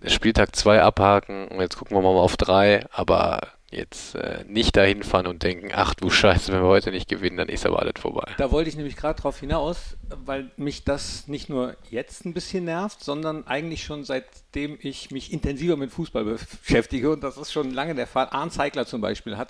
Spieltag 0.05 0.55
2 0.55 0.81
abhaken 0.81 1.47
und 1.49 1.59
jetzt 1.59 1.77
gucken 1.77 1.95
wir 1.95 2.01
mal 2.01 2.09
auf 2.09 2.37
3, 2.37 2.85
aber 2.91 3.41
jetzt 3.71 4.15
äh, 4.15 4.43
nicht 4.47 4.75
dahin 4.75 5.03
fahren 5.03 5.27
und 5.27 5.43
denken, 5.43 5.69
ach 5.73 5.93
du 5.93 6.09
Scheiße, 6.09 6.51
wenn 6.51 6.61
wir 6.61 6.67
heute 6.67 6.91
nicht 6.91 7.07
gewinnen, 7.07 7.37
dann 7.37 7.49
ist 7.49 7.65
aber 7.65 7.79
alles 7.79 7.93
vorbei. 7.99 8.25
Da 8.37 8.51
wollte 8.51 8.69
ich 8.69 8.75
nämlich 8.75 8.95
gerade 8.95 9.19
drauf 9.19 9.39
hinaus, 9.39 9.97
weil 10.25 10.51
mich 10.57 10.83
das 10.83 11.27
nicht 11.27 11.49
nur 11.49 11.75
jetzt 11.89 12.25
ein 12.25 12.33
bisschen 12.33 12.65
nervt, 12.65 13.03
sondern 13.03 13.47
eigentlich 13.47 13.83
schon 13.83 14.03
seitdem 14.03 14.77
ich 14.81 15.11
mich 15.11 15.31
intensiver 15.31 15.77
mit 15.77 15.91
Fußball 15.91 16.25
beschäftige 16.25 17.11
und 17.11 17.23
das 17.23 17.37
ist 17.37 17.51
schon 17.51 17.71
lange 17.71 17.95
der 17.95 18.07
Fall. 18.07 18.27
Arndt 18.29 18.53
Zeigler 18.53 18.85
zum 18.85 19.01
Beispiel 19.01 19.37
hat 19.37 19.49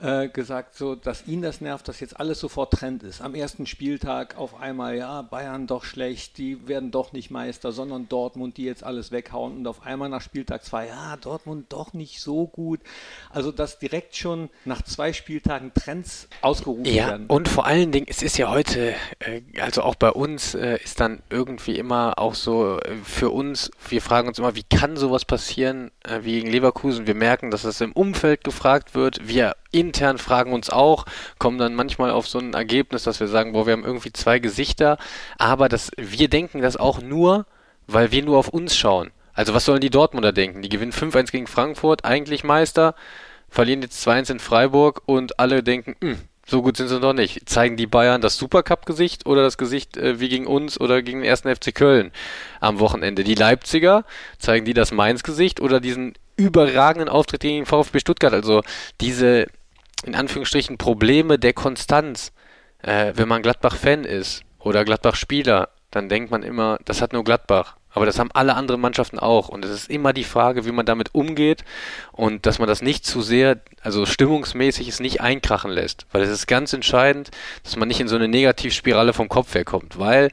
äh, 0.00 0.28
gesagt, 0.28 0.74
so, 0.76 0.94
dass 0.94 1.26
ihn 1.26 1.42
das 1.42 1.60
nervt, 1.60 1.88
dass 1.88 2.00
jetzt 2.00 2.18
alles 2.18 2.40
sofort 2.40 2.72
Trend 2.72 3.02
ist. 3.02 3.20
Am 3.20 3.34
ersten 3.34 3.66
Spieltag 3.66 4.36
auf 4.36 4.60
einmal, 4.60 4.96
ja, 4.96 5.22
Bayern 5.22 5.66
doch 5.66 5.84
schlecht, 5.84 6.38
die 6.38 6.68
werden 6.68 6.90
doch 6.90 7.12
nicht 7.12 7.30
Meister, 7.30 7.72
sondern 7.72 8.08
Dortmund, 8.08 8.56
die 8.56 8.64
jetzt 8.64 8.84
alles 8.84 9.10
weghauen 9.10 9.58
und 9.58 9.66
auf 9.66 9.84
einmal 9.86 10.08
nach 10.08 10.20
Spieltag 10.20 10.64
zwei, 10.64 10.86
ja, 10.88 11.16
Dortmund 11.16 11.72
doch 11.72 11.92
nicht 11.92 12.20
so 12.20 12.46
gut. 12.46 12.80
Also, 13.30 13.52
dass 13.52 13.78
direkt 13.78 14.16
schon 14.16 14.50
nach 14.64 14.82
zwei 14.82 15.12
Spieltagen 15.12 15.72
Trends 15.74 16.28
ausgerufen 16.40 16.84
Ja, 16.84 17.08
werden. 17.08 17.26
und 17.28 17.48
vor 17.48 17.66
allen 17.66 17.92
Dingen, 17.92 18.06
es 18.08 18.22
ist 18.22 18.36
ja 18.38 18.50
heute, 18.50 18.94
äh, 19.20 19.42
also 19.60 19.82
auch 19.82 19.94
bei 19.94 20.10
uns, 20.10 20.54
äh, 20.54 20.78
ist 20.82 21.00
dann 21.00 21.22
irgendwie 21.30 21.78
immer 21.78 22.18
auch 22.18 22.34
so 22.34 22.78
für 23.04 23.30
uns, 23.30 23.70
wir 23.88 24.02
fragen 24.02 24.28
uns 24.28 24.38
immer, 24.38 24.54
wie 24.54 24.64
kann 24.64 24.96
sowas 24.96 25.24
passieren 25.24 25.90
wie 26.22 26.34
gegen 26.34 26.50
Leverkusen? 26.50 27.06
Wir 27.06 27.14
merken, 27.14 27.50
dass 27.50 27.64
es 27.64 27.80
im 27.80 27.92
Umfeld 27.92 28.44
gefragt 28.44 28.94
wird. 28.94 29.26
Wir 29.26 29.54
intern 29.74 30.18
fragen 30.18 30.52
uns 30.52 30.70
auch, 30.70 31.04
kommen 31.38 31.58
dann 31.58 31.74
manchmal 31.74 32.10
auf 32.10 32.28
so 32.28 32.38
ein 32.38 32.54
Ergebnis, 32.54 33.02
dass 33.04 33.20
wir 33.20 33.28
sagen, 33.28 33.52
boah, 33.52 33.66
wir 33.66 33.72
haben 33.72 33.84
irgendwie 33.84 34.12
zwei 34.12 34.38
Gesichter, 34.38 34.98
aber 35.38 35.68
das, 35.68 35.90
wir 35.96 36.28
denken 36.28 36.62
das 36.62 36.76
auch 36.76 37.00
nur, 37.02 37.46
weil 37.86 38.12
wir 38.12 38.22
nur 38.22 38.38
auf 38.38 38.48
uns 38.48 38.76
schauen. 38.76 39.10
Also 39.34 39.52
was 39.52 39.64
sollen 39.64 39.80
die 39.80 39.90
Dortmunder 39.90 40.32
denken? 40.32 40.62
Die 40.62 40.68
gewinnen 40.68 40.92
5-1 40.92 41.32
gegen 41.32 41.46
Frankfurt, 41.46 42.04
eigentlich 42.04 42.44
Meister, 42.44 42.94
verlieren 43.48 43.82
jetzt 43.82 44.06
2-1 44.06 44.32
in 44.32 44.38
Freiburg 44.40 45.02
und 45.06 45.38
alle 45.38 45.62
denken, 45.62 45.96
"Hm, 46.00 46.18
so 46.46 46.62
gut 46.62 46.76
sind 46.76 46.88
sie 46.88 47.00
noch 47.00 47.14
nicht. 47.14 47.48
Zeigen 47.48 47.76
die 47.76 47.86
Bayern 47.86 48.20
das 48.20 48.36
Supercup-Gesicht 48.36 49.26
oder 49.26 49.42
das 49.42 49.56
Gesicht 49.56 49.96
äh, 49.96 50.20
wie 50.20 50.28
gegen 50.28 50.46
uns 50.46 50.78
oder 50.78 51.02
gegen 51.02 51.20
den 51.20 51.28
ersten 51.28 51.54
FC 51.54 51.74
Köln 51.74 52.12
am 52.60 52.80
Wochenende? 52.80 53.24
Die 53.24 53.34
Leipziger, 53.34 54.04
zeigen 54.38 54.64
die 54.64 54.74
das 54.74 54.92
Mainz-Gesicht 54.92 55.60
oder 55.60 55.80
diesen 55.80 56.14
überragenden 56.36 57.08
Auftritt 57.08 57.40
gegen 57.40 57.60
den 57.60 57.66
VfB 57.66 58.00
Stuttgart? 58.00 58.34
Also 58.34 58.62
diese, 59.00 59.46
in 60.04 60.14
Anführungsstrichen, 60.14 60.78
Probleme 60.78 61.38
der 61.38 61.52
Konstanz. 61.52 62.32
Äh, 62.82 63.12
wenn 63.16 63.28
man 63.28 63.42
Gladbach-Fan 63.42 64.04
ist 64.04 64.42
oder 64.58 64.84
Gladbach-Spieler, 64.84 65.70
dann 65.90 66.08
denkt 66.08 66.30
man 66.30 66.42
immer, 66.42 66.78
das 66.84 67.00
hat 67.00 67.12
nur 67.12 67.24
Gladbach. 67.24 67.76
Aber 67.94 68.06
das 68.06 68.18
haben 68.18 68.30
alle 68.34 68.56
anderen 68.56 68.80
Mannschaften 68.80 69.20
auch. 69.20 69.48
Und 69.48 69.64
es 69.64 69.70
ist 69.70 69.88
immer 69.88 70.12
die 70.12 70.24
Frage, 70.24 70.66
wie 70.66 70.72
man 70.72 70.84
damit 70.84 71.14
umgeht 71.14 71.64
und 72.10 72.44
dass 72.44 72.58
man 72.58 72.66
das 72.66 72.82
nicht 72.82 73.06
zu 73.06 73.22
sehr, 73.22 73.60
also 73.82 74.04
stimmungsmäßig 74.04 74.88
es 74.88 74.98
nicht 74.98 75.20
einkrachen 75.20 75.70
lässt. 75.70 76.04
Weil 76.10 76.22
es 76.22 76.30
ist 76.30 76.48
ganz 76.48 76.72
entscheidend, 76.72 77.30
dass 77.62 77.76
man 77.76 77.86
nicht 77.86 78.00
in 78.00 78.08
so 78.08 78.16
eine 78.16 78.26
Negativspirale 78.26 79.12
vom 79.12 79.28
Kopf 79.28 79.54
herkommt. 79.54 79.96
Weil, 79.96 80.30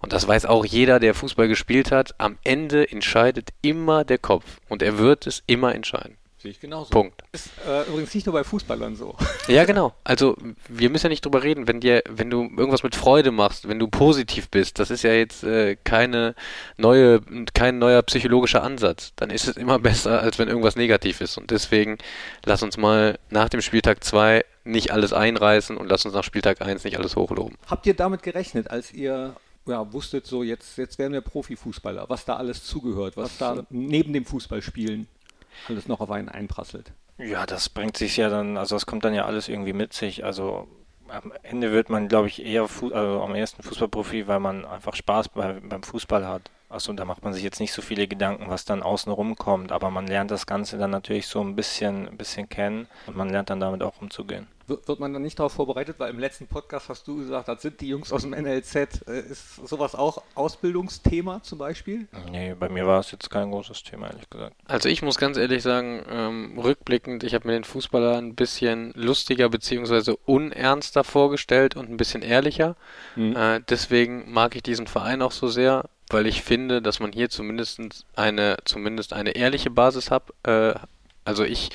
und 0.00 0.12
das 0.12 0.28
weiß 0.28 0.44
auch 0.44 0.66
jeder, 0.66 1.00
der 1.00 1.14
Fußball 1.14 1.48
gespielt 1.48 1.90
hat, 1.90 2.14
am 2.18 2.36
Ende 2.44 2.90
entscheidet 2.90 3.50
immer 3.62 4.04
der 4.04 4.18
Kopf. 4.18 4.44
Und 4.68 4.82
er 4.82 4.98
wird 4.98 5.26
es 5.26 5.42
immer 5.46 5.74
entscheiden. 5.74 6.17
Sehe 6.40 6.52
ich 6.52 6.60
genauso. 6.60 6.90
Punkt. 6.90 7.20
Ist 7.32 7.50
äh, 7.66 7.82
übrigens 7.88 8.14
nicht 8.14 8.26
nur 8.26 8.32
bei 8.32 8.44
Fußballern 8.44 8.94
so. 8.94 9.16
Ja, 9.48 9.64
genau. 9.64 9.94
Also 10.04 10.36
wir 10.68 10.90
müssen 10.90 11.06
ja 11.06 11.08
nicht 11.08 11.24
drüber 11.24 11.42
reden, 11.42 11.66
wenn 11.66 11.80
dir, 11.80 12.02
wenn 12.08 12.30
du 12.30 12.42
irgendwas 12.42 12.82
mit 12.82 12.94
Freude 12.94 13.32
machst, 13.32 13.66
wenn 13.66 13.78
du 13.78 13.88
positiv 13.88 14.48
bist, 14.50 14.78
das 14.78 14.90
ist 14.90 15.02
ja 15.02 15.12
jetzt 15.12 15.42
äh, 15.42 15.76
keine 15.82 16.34
neue, 16.76 17.22
kein 17.54 17.78
neuer 17.78 18.02
psychologischer 18.02 18.62
Ansatz. 18.62 19.12
Dann 19.16 19.30
ist 19.30 19.48
es 19.48 19.56
immer 19.56 19.78
besser, 19.78 20.20
als 20.20 20.38
wenn 20.38 20.48
irgendwas 20.48 20.76
negativ 20.76 21.20
ist. 21.20 21.38
Und 21.38 21.50
deswegen 21.50 21.98
lass 22.44 22.62
uns 22.62 22.76
mal 22.76 23.18
nach 23.30 23.48
dem 23.48 23.62
Spieltag 23.62 24.04
2 24.04 24.44
nicht 24.64 24.92
alles 24.92 25.12
einreißen 25.12 25.76
und 25.76 25.88
lass 25.88 26.04
uns 26.04 26.14
nach 26.14 26.24
Spieltag 26.24 26.60
1 26.60 26.84
nicht 26.84 26.98
alles 26.98 27.16
hochloben. 27.16 27.56
Habt 27.66 27.86
ihr 27.86 27.94
damit 27.94 28.22
gerechnet, 28.22 28.70
als 28.70 28.92
ihr 28.92 29.34
ja, 29.66 29.92
wusstet, 29.92 30.26
so 30.26 30.42
jetzt, 30.42 30.78
jetzt 30.78 30.98
werden 30.98 31.12
wir 31.12 31.20
Profifußballer, 31.20 32.08
was 32.08 32.24
da 32.24 32.36
alles 32.36 32.64
zugehört, 32.64 33.16
was 33.16 33.38
da 33.38 33.66
neben 33.70 34.12
dem 34.12 34.24
Fußballspielen 34.24 35.08
alles 35.68 35.88
noch 35.88 36.00
auf 36.00 36.10
einen 36.10 36.28
einprasselt? 36.28 36.92
Ja, 37.18 37.46
das 37.46 37.68
bringt 37.68 37.96
sich 37.96 38.16
ja 38.16 38.28
dann, 38.28 38.56
also 38.56 38.76
das 38.76 38.86
kommt 38.86 39.04
dann 39.04 39.14
ja 39.14 39.24
alles 39.24 39.48
irgendwie 39.48 39.72
mit 39.72 39.92
sich. 39.92 40.24
Also 40.24 40.68
am 41.08 41.32
Ende 41.42 41.72
wird 41.72 41.90
man, 41.90 42.08
glaube 42.08 42.28
ich, 42.28 42.44
eher 42.44 42.68
Fu 42.68 42.92
also 42.92 43.22
am 43.22 43.34
ersten 43.34 43.62
Fußballprofi, 43.62 44.28
weil 44.28 44.40
man 44.40 44.64
einfach 44.64 44.94
Spaß 44.94 45.30
bei, 45.30 45.54
beim 45.54 45.82
Fußball 45.82 46.26
hat. 46.26 46.50
Achso, 46.68 46.92
da 46.92 47.04
macht 47.06 47.24
man 47.24 47.32
sich 47.32 47.42
jetzt 47.42 47.60
nicht 47.60 47.72
so 47.72 47.80
viele 47.80 48.06
Gedanken, 48.06 48.50
was 48.50 48.66
dann 48.66 48.82
außen 48.82 49.10
rumkommt, 49.10 49.72
aber 49.72 49.90
man 49.90 50.06
lernt 50.06 50.30
das 50.30 50.46
Ganze 50.46 50.76
dann 50.76 50.90
natürlich 50.90 51.26
so 51.26 51.40
ein 51.40 51.56
bisschen, 51.56 52.06
ein 52.08 52.18
bisschen 52.18 52.48
kennen 52.48 52.86
und 53.06 53.16
man 53.16 53.30
lernt 53.30 53.48
dann 53.48 53.60
damit 53.60 53.82
auch 53.82 54.02
umzugehen. 54.02 54.46
Wird 54.68 55.00
man 55.00 55.12
dann 55.12 55.22
nicht 55.22 55.38
darauf 55.38 55.52
vorbereitet, 55.52 55.96
weil 55.98 56.10
im 56.10 56.18
letzten 56.18 56.46
Podcast 56.46 56.88
hast 56.88 57.06
du 57.08 57.16
gesagt, 57.16 57.48
das 57.48 57.62
sind 57.62 57.80
die 57.80 57.88
Jungs 57.88 58.12
aus 58.12 58.22
dem 58.22 58.30
NLZ. 58.30 58.76
Äh, 59.06 59.20
ist 59.20 59.66
sowas 59.66 59.94
auch 59.94 60.22
Ausbildungsthema 60.34 61.42
zum 61.42 61.58
Beispiel? 61.58 62.06
Nee, 62.30 62.54
bei 62.54 62.68
mir 62.68 62.86
war 62.86 63.00
es 63.00 63.10
jetzt 63.10 63.30
kein 63.30 63.50
großes 63.50 63.82
Thema, 63.82 64.08
ehrlich 64.08 64.28
gesagt. 64.28 64.54
Also 64.66 64.88
ich 64.88 65.02
muss 65.02 65.18
ganz 65.18 65.36
ehrlich 65.36 65.62
sagen, 65.62 66.04
ähm, 66.10 66.58
rückblickend, 66.58 67.24
ich 67.24 67.34
habe 67.34 67.48
mir 67.48 67.54
den 67.54 67.64
Fußballer 67.64 68.18
ein 68.18 68.34
bisschen 68.34 68.92
lustiger 68.94 69.48
bzw. 69.48 70.14
unernster 70.26 71.04
vorgestellt 71.04 71.76
und 71.76 71.90
ein 71.90 71.96
bisschen 71.96 72.22
ehrlicher. 72.22 72.76
Mhm. 73.16 73.36
Äh, 73.36 73.60
deswegen 73.68 74.30
mag 74.30 74.54
ich 74.56 74.62
diesen 74.62 74.86
Verein 74.86 75.22
auch 75.22 75.32
so 75.32 75.48
sehr, 75.48 75.84
weil 76.10 76.26
ich 76.26 76.42
finde, 76.42 76.82
dass 76.82 77.00
man 77.00 77.12
hier 77.12 77.30
zumindest 77.30 77.80
eine, 78.16 78.56
zumindest 78.64 79.12
eine 79.12 79.32
ehrliche 79.32 79.70
Basis 79.70 80.10
hat, 80.10 80.24
äh, 80.44 80.74
also 81.28 81.44
ich 81.44 81.68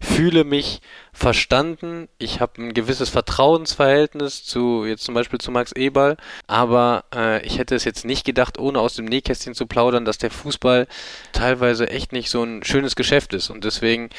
fühle 0.00 0.44
mich 0.44 0.80
verstanden, 1.12 2.08
ich 2.18 2.38
habe 2.38 2.62
ein 2.62 2.74
gewisses 2.74 3.08
Vertrauensverhältnis 3.08 4.44
zu, 4.44 4.84
jetzt 4.86 5.02
zum 5.02 5.14
Beispiel 5.14 5.40
zu 5.40 5.50
Max 5.50 5.72
Eberl, 5.72 6.16
aber 6.46 7.04
äh, 7.12 7.44
ich 7.44 7.58
hätte 7.58 7.74
es 7.74 7.82
jetzt 7.82 8.04
nicht 8.04 8.24
gedacht, 8.24 8.56
ohne 8.56 8.78
aus 8.78 8.94
dem 8.94 9.06
Nähkästchen 9.06 9.54
zu 9.54 9.66
plaudern, 9.66 10.04
dass 10.04 10.18
der 10.18 10.30
Fußball 10.30 10.86
teilweise 11.32 11.90
echt 11.90 12.12
nicht 12.12 12.30
so 12.30 12.44
ein 12.44 12.62
schönes 12.62 12.94
Geschäft 12.94 13.34
ist. 13.34 13.50
Und 13.50 13.64
deswegen, 13.64 14.10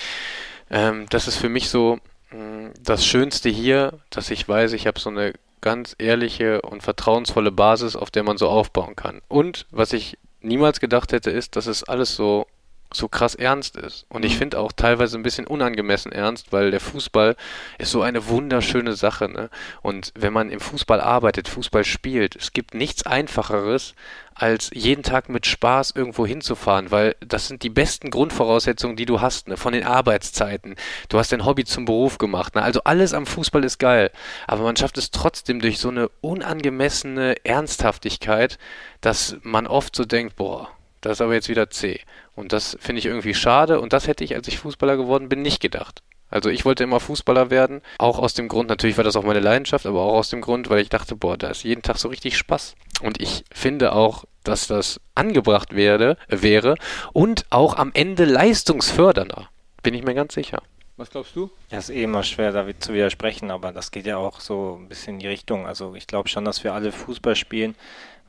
ähm, 0.69 1.05
das 1.09 1.29
ist 1.29 1.37
für 1.37 1.49
mich 1.49 1.69
so 1.69 1.99
mh, 2.31 2.37
mm, 2.37 2.73
das 2.83 3.05
Schönste 3.05 3.47
hier, 3.47 3.93
dass 4.09 4.29
ich 4.29 4.45
weiß, 4.45 4.73
ich 4.73 4.87
habe 4.87 4.99
so 4.99 5.09
eine 5.09 5.31
ganz 5.61 5.95
ehrliche 5.99 6.61
und 6.63 6.83
vertrauensvolle 6.83 7.51
Basis, 7.51 7.95
auf 7.95 8.11
der 8.11 8.23
man 8.23 8.37
so 8.37 8.49
aufbauen 8.49 8.97
kann. 8.97 9.21
Und 9.29 9.67
was 9.71 9.93
ich 9.93 10.17
niemals 10.41 10.81
gedacht 10.81 11.13
hätte, 11.13 11.31
ist, 11.31 11.55
dass 11.55 11.67
es 11.67 11.85
alles 11.85 12.13
so 12.13 12.45
so 12.93 13.07
krass 13.07 13.35
ernst 13.35 13.77
ist. 13.77 14.05
Und 14.09 14.25
ich 14.25 14.35
mhm. 14.35 14.39
finde 14.39 14.59
auch 14.59 14.71
teilweise 14.71 15.17
ein 15.17 15.23
bisschen 15.23 15.47
unangemessen 15.47 16.11
ernst, 16.11 16.51
weil 16.51 16.71
der 16.71 16.79
Fußball 16.79 17.35
ist 17.77 17.91
so 17.91 18.01
eine 18.01 18.27
wunderschöne 18.27 18.93
Sache. 18.93 19.29
Ne? 19.29 19.49
Und 19.81 20.11
wenn 20.15 20.33
man 20.33 20.49
im 20.49 20.59
Fußball 20.59 21.01
arbeitet, 21.01 21.47
Fußball 21.47 21.83
spielt, 21.83 22.35
es 22.35 22.53
gibt 22.53 22.73
nichts 22.73 23.05
Einfacheres, 23.05 23.95
als 24.33 24.71
jeden 24.73 25.03
Tag 25.03 25.29
mit 25.29 25.45
Spaß 25.45 25.91
irgendwo 25.91 26.25
hinzufahren, 26.25 26.89
weil 26.89 27.15
das 27.19 27.47
sind 27.47 27.63
die 27.63 27.69
besten 27.69 28.09
Grundvoraussetzungen, 28.09 28.95
die 28.95 29.05
du 29.05 29.21
hast, 29.21 29.47
ne? 29.47 29.57
von 29.57 29.73
den 29.73 29.83
Arbeitszeiten. 29.83 30.75
Du 31.09 31.19
hast 31.19 31.31
dein 31.31 31.45
Hobby 31.45 31.65
zum 31.65 31.85
Beruf 31.85 32.17
gemacht. 32.17 32.55
Ne? 32.55 32.61
Also 32.61 32.81
alles 32.83 33.13
am 33.13 33.25
Fußball 33.25 33.63
ist 33.63 33.77
geil. 33.77 34.11
Aber 34.47 34.63
man 34.63 34.75
schafft 34.75 34.97
es 34.97 35.11
trotzdem 35.11 35.59
durch 35.59 35.79
so 35.79 35.89
eine 35.89 36.09
unangemessene 36.21 37.35
Ernsthaftigkeit, 37.45 38.57
dass 39.01 39.37
man 39.43 39.67
oft 39.67 39.95
so 39.95 40.05
denkt, 40.05 40.35
boah, 40.35 40.69
das 41.01 41.13
ist 41.13 41.21
aber 41.21 41.33
jetzt 41.33 41.49
wieder 41.49 41.69
C. 41.69 42.01
Und 42.35 42.53
das 42.53 42.77
finde 42.79 42.99
ich 42.99 43.05
irgendwie 43.05 43.33
schade 43.33 43.79
und 43.81 43.93
das 43.93 44.07
hätte 44.07 44.23
ich, 44.23 44.35
als 44.35 44.47
ich 44.47 44.59
Fußballer 44.59 44.97
geworden 44.97 45.29
bin, 45.29 45.41
nicht 45.41 45.59
gedacht. 45.59 46.01
Also 46.29 46.49
ich 46.49 46.63
wollte 46.63 46.85
immer 46.85 47.01
Fußballer 47.01 47.49
werden, 47.49 47.81
auch 47.97 48.17
aus 48.17 48.33
dem 48.33 48.47
Grund, 48.47 48.69
natürlich 48.69 48.95
war 48.95 49.03
das 49.03 49.17
auch 49.17 49.23
meine 49.23 49.41
Leidenschaft, 49.41 49.85
aber 49.85 50.01
auch 50.01 50.13
aus 50.13 50.29
dem 50.29 50.39
Grund, 50.39 50.69
weil 50.69 50.79
ich 50.79 50.87
dachte, 50.87 51.17
boah, 51.17 51.37
da 51.37 51.49
ist 51.49 51.63
jeden 51.63 51.81
Tag 51.81 51.97
so 51.97 52.07
richtig 52.07 52.37
Spaß. 52.37 52.75
Und 53.01 53.19
ich 53.19 53.43
finde 53.53 53.91
auch, 53.91 54.23
dass 54.45 54.67
das 54.67 55.01
angebracht 55.13 55.75
werde, 55.75 56.17
wäre 56.29 56.75
und 57.11 57.45
auch 57.49 57.75
am 57.75 57.91
Ende 57.93 58.23
leistungsfördernder. 58.23 59.49
Bin 59.83 59.93
ich 59.93 60.03
mir 60.03 60.13
ganz 60.13 60.33
sicher. 60.33 60.63
Was 60.95 61.09
glaubst 61.09 61.35
du? 61.35 61.49
Ja, 61.69 61.79
ist 61.79 61.89
eh 61.89 62.03
immer 62.03 62.23
schwer, 62.23 62.51
da 62.51 62.65
zu 62.79 62.93
widersprechen, 62.93 63.49
aber 63.49 63.71
das 63.71 63.91
geht 63.91 64.05
ja 64.05 64.17
auch 64.17 64.39
so 64.39 64.77
ein 64.79 64.87
bisschen 64.87 65.15
in 65.15 65.19
die 65.19 65.27
Richtung. 65.27 65.65
Also 65.65 65.95
ich 65.95 66.05
glaube 66.05 66.29
schon, 66.29 66.45
dass 66.45 66.63
wir 66.63 66.73
alle 66.73 66.91
Fußball 66.91 67.35
spielen, 67.35 67.75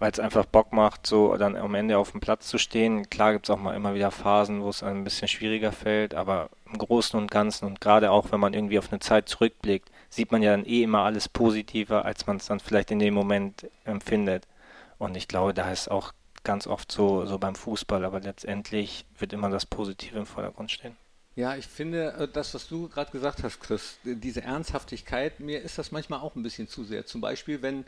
weil 0.03 0.11
es 0.11 0.19
einfach 0.19 0.47
Bock 0.47 0.73
macht, 0.73 1.07
so 1.07 1.37
dann 1.37 1.55
am 1.55 1.77
Ende 1.77 1.97
auf 1.97 2.11
dem 2.11 2.19
Platz 2.19 2.49
zu 2.49 2.59
stehen. 2.59 3.09
Klar 3.09 3.35
gibt 3.35 3.47
es 3.47 3.51
auch 3.51 3.61
mal 3.61 3.77
immer 3.77 3.95
wieder 3.95 4.11
Phasen, 4.11 4.61
wo 4.61 4.69
es 4.69 4.83
ein 4.83 5.05
bisschen 5.05 5.29
schwieriger 5.29 5.71
fällt, 5.71 6.13
aber 6.17 6.51
im 6.67 6.77
Großen 6.77 7.17
und 7.17 7.31
Ganzen 7.31 7.67
und 7.67 7.81
gerade 7.81 8.11
auch, 8.11 8.33
wenn 8.33 8.41
man 8.41 8.53
irgendwie 8.53 8.81
auf 8.81 8.91
eine 8.91 8.99
Zeit 8.99 9.29
zurückblickt, 9.29 9.93
sieht 10.11 10.33
man 10.33 10.43
ja 10.43 10.51
dann 10.51 10.65
eh 10.65 10.83
immer 10.83 11.05
alles 11.05 11.29
positiver, 11.29 12.05
als 12.05 12.27
man 12.27 12.39
es 12.39 12.47
dann 12.47 12.59
vielleicht 12.59 12.91
in 12.91 12.99
dem 12.99 13.15
Moment 13.15 13.69
empfindet. 13.85 14.49
Und 14.99 15.17
ich 15.17 15.29
glaube, 15.29 15.55
da 15.55 15.71
ist 15.71 15.89
auch 15.89 16.11
ganz 16.43 16.67
oft 16.67 16.91
so, 16.91 17.25
so 17.25 17.39
beim 17.39 17.55
Fußball, 17.55 18.05
aber 18.05 18.19
letztendlich 18.19 19.07
wird 19.21 19.33
immer 19.33 19.51
das 19.51 19.67
Positive 19.67 20.19
im 20.19 20.27
Vordergrund 20.27 20.73
stehen. 20.73 20.97
Ja, 21.37 21.55
ich 21.55 21.69
finde, 21.69 22.13
äh, 22.15 22.29
das, 22.29 22.53
was 22.55 22.67
du 22.67 22.89
gerade 22.89 23.13
gesagt 23.13 23.45
hast, 23.45 23.61
Chris, 23.61 23.99
diese 24.03 24.43
Ernsthaftigkeit, 24.43 25.39
mir 25.39 25.63
ist 25.63 25.79
das 25.79 25.93
manchmal 25.93 26.19
auch 26.21 26.35
ein 26.35 26.43
bisschen 26.43 26.67
zu 26.67 26.83
sehr. 26.83 27.07
Zum 27.07 27.21
Beispiel, 27.21 27.63
wenn 27.63 27.85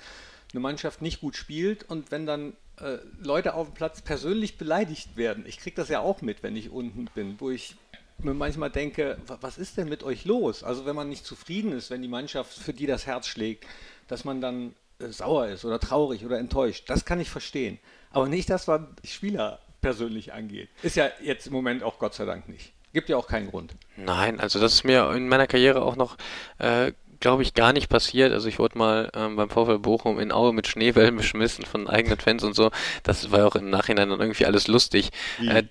eine 0.55 0.61
Mannschaft 0.61 1.03
nicht 1.03 1.21
gut 1.21 1.37
spielt 1.37 1.89
und 1.89 2.11
wenn 2.11 2.27
dann 2.27 2.55
äh, 2.81 2.99
Leute 3.21 3.55
auf 3.55 3.69
dem 3.69 3.75
Platz 3.75 4.03
persönlich 4.03 4.57
beleidigt 4.57 5.17
werden. 5.17 5.45
Ich 5.47 5.59
kriege 5.59 5.77
das 5.77 5.89
ja 5.89 6.01
auch 6.01 6.23
mit, 6.23 6.43
wenn 6.43 6.57
ich 6.57 6.71
unten 6.71 7.07
bin, 7.15 7.37
wo 7.39 7.51
ich 7.51 7.77
mir 8.19 8.35
manchmal 8.35 8.71
denke, 8.71 9.19
was 9.27 9.59
ist 9.59 9.77
denn 9.77 9.89
mit 9.89 10.03
euch 10.03 10.25
los? 10.25 10.63
Also 10.63 10.87
wenn 10.87 10.97
man 10.97 11.09
nicht 11.09 11.27
zufrieden 11.27 11.73
ist, 11.73 11.91
wenn 11.91 12.03
die 12.03 12.09
Mannschaft, 12.09 12.53
für 12.55 12.73
die 12.73 12.87
das 12.87 13.07
Herz 13.07 13.27
schlägt, 13.27 13.67
dass 14.09 14.25
man 14.25 14.41
dann 14.41 14.75
äh, 14.99 15.09
sauer 15.09 15.49
ist 15.49 15.65
oder 15.65 15.81
traurig 15.81 16.25
oder 16.25 16.39
enttäuscht. 16.39 16.89
Das 16.89 17.05
kann 17.05 17.21
ich 17.21 17.31
verstehen. 17.31 17.79
Aber 18.11 18.29
nicht 18.29 18.49
das, 18.49 18.69
was 18.69 18.81
Spieler 19.05 19.59
persönlich 19.81 20.33
angeht. 20.33 20.69
Ist 20.83 20.97
ja 20.97 21.11
jetzt 21.23 21.49
im 21.49 21.53
Moment 21.53 21.83
auch 21.83 21.99
Gott 21.99 22.15
sei 22.15 22.25
Dank 22.25 22.49
nicht. 22.49 22.73
Gibt 22.93 23.09
ja 23.09 23.17
auch 23.17 23.27
keinen 23.27 23.51
Grund. 23.51 23.75
Nein, 23.97 24.39
also 24.39 24.61
das 24.61 24.75
ist 24.75 24.85
mir 24.85 25.11
in 25.13 25.29
meiner 25.29 25.49
Karriere 25.49 25.83
auch 25.83 25.97
noch 25.97 26.17
äh, 26.59 26.93
glaube 27.21 27.43
ich, 27.43 27.55
gar 27.55 27.73
nicht 27.73 27.89
passiert. 27.89 28.33
Also 28.33 28.49
ich 28.49 28.59
wurde 28.59 28.79
mal 28.79 29.11
ähm, 29.15 29.37
beim 29.37 29.51
VfL 29.51 29.79
Bochum 29.79 30.19
in 30.19 30.33
Aue 30.33 30.53
mit 30.53 30.67
Schneewellen 30.67 31.17
beschmissen 31.17 31.65
von 31.65 31.89
eigenen 31.89 32.19
Fans 32.19 32.43
und 32.45 32.55
so. 32.55 32.71
Das 33.03 33.31
war 33.31 33.47
auch 33.47 33.57
im 33.57 33.71
Nachhinein 33.71 34.11
dann 34.11 34.21
irgendwie 34.21 34.47
alles 34.47 34.67
lustig. 34.69 35.11
Äh, 35.41 35.65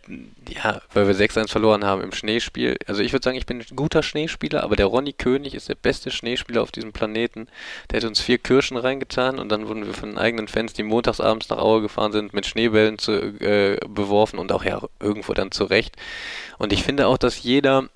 ja, 0.49 0.81
weil 0.93 1.07
wir 1.07 1.15
6-1 1.15 1.49
verloren 1.49 1.85
haben 1.85 2.01
im 2.01 2.11
Schneespiel. 2.11 2.77
Also 2.87 3.01
ich 3.01 3.13
würde 3.13 3.23
sagen, 3.23 3.37
ich 3.37 3.45
bin 3.45 3.59
ein 3.59 3.75
guter 3.75 4.03
Schneespieler, 4.03 4.63
aber 4.63 4.75
der 4.75 4.87
Ronny 4.87 5.13
König 5.13 5.55
ist 5.55 5.69
der 5.69 5.75
beste 5.75 6.11
Schneespieler 6.11 6.61
auf 6.61 6.71
diesem 6.71 6.93
Planeten. 6.93 7.47
Der 7.91 8.01
hat 8.01 8.07
uns 8.07 8.19
vier 8.19 8.37
Kirschen 8.37 8.77
reingetan 8.77 9.39
und 9.39 9.49
dann 9.49 9.67
wurden 9.67 9.85
wir 9.85 9.93
von 9.93 10.09
den 10.09 10.17
eigenen 10.17 10.47
Fans, 10.47 10.73
die 10.73 10.83
montagsabends 10.83 11.49
nach 11.49 11.57
Aue 11.57 11.81
gefahren 11.81 12.11
sind, 12.11 12.33
mit 12.33 12.45
Schneebällen 12.45 12.97
zu, 12.97 13.11
äh, 13.11 13.77
beworfen 13.87 14.39
und 14.39 14.51
auch 14.51 14.63
ja 14.63 14.81
irgendwo 14.99 15.33
dann 15.33 15.51
zurecht. 15.51 15.95
Und 16.57 16.73
ich 16.73 16.83
finde 16.83 17.07
auch, 17.07 17.17
dass 17.17 17.43
jeder 17.43 17.89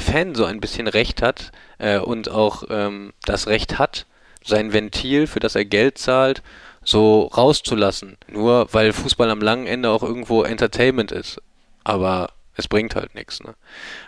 Fan 0.00 0.34
so 0.34 0.44
ein 0.44 0.60
bisschen 0.60 0.88
Recht 0.88 1.22
hat 1.22 1.52
äh, 1.78 1.98
und 1.98 2.30
auch 2.30 2.64
ähm, 2.70 3.12
das 3.24 3.46
Recht 3.46 3.78
hat, 3.78 4.06
sein 4.44 4.72
Ventil, 4.72 5.26
für 5.26 5.40
das 5.40 5.54
er 5.54 5.64
Geld 5.64 5.98
zahlt, 5.98 6.42
so 6.82 7.24
rauszulassen. 7.26 8.16
Nur 8.28 8.68
weil 8.72 8.92
Fußball 8.92 9.30
am 9.30 9.40
langen 9.40 9.66
Ende 9.66 9.90
auch 9.90 10.02
irgendwo 10.02 10.42
Entertainment 10.42 11.12
ist. 11.12 11.40
Aber 11.84 12.30
es 12.56 12.68
bringt 12.68 12.94
halt 12.94 13.14
nichts. 13.14 13.42
Ne? 13.42 13.54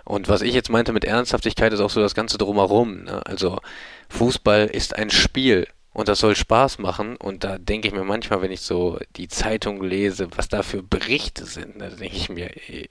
Und 0.05 0.29
was 0.29 0.43
ich 0.43 0.55
jetzt 0.55 0.71
meinte 0.71 0.93
mit 0.93 1.05
Ernsthaftigkeit 1.05 1.73
ist 1.73 1.81
auch 1.81 1.91
so 1.91 2.01
das 2.01 2.15
Ganze 2.15 2.39
drumherum. 2.39 3.05
Ne? 3.05 3.25
Also 3.27 3.59
Fußball 4.09 4.67
ist 4.67 4.97
ein 4.97 5.11
Spiel 5.11 5.67
und 5.93 6.09
das 6.09 6.21
soll 6.21 6.37
Spaß 6.37 6.79
machen. 6.79 7.17
Und 7.17 7.45
da 7.45 7.59
denke 7.59 7.89
ich 7.89 7.95
mir 7.95 8.05
manchmal, 8.05 8.43
wenn 8.43 8.53
ich 8.53 8.63
so 8.63 8.99
die 9.17 9.29
Zeitung 9.29 9.83
lese, 9.83 10.29
was 10.37 10.49
da 10.49 10.63
für 10.63 10.83
Berichte 10.83 11.45
sind, 11.45 11.81
da 11.81 11.89
denke 11.89 12.17
ich 12.17 12.29
mir, 12.29 12.51
ey, 12.69 12.89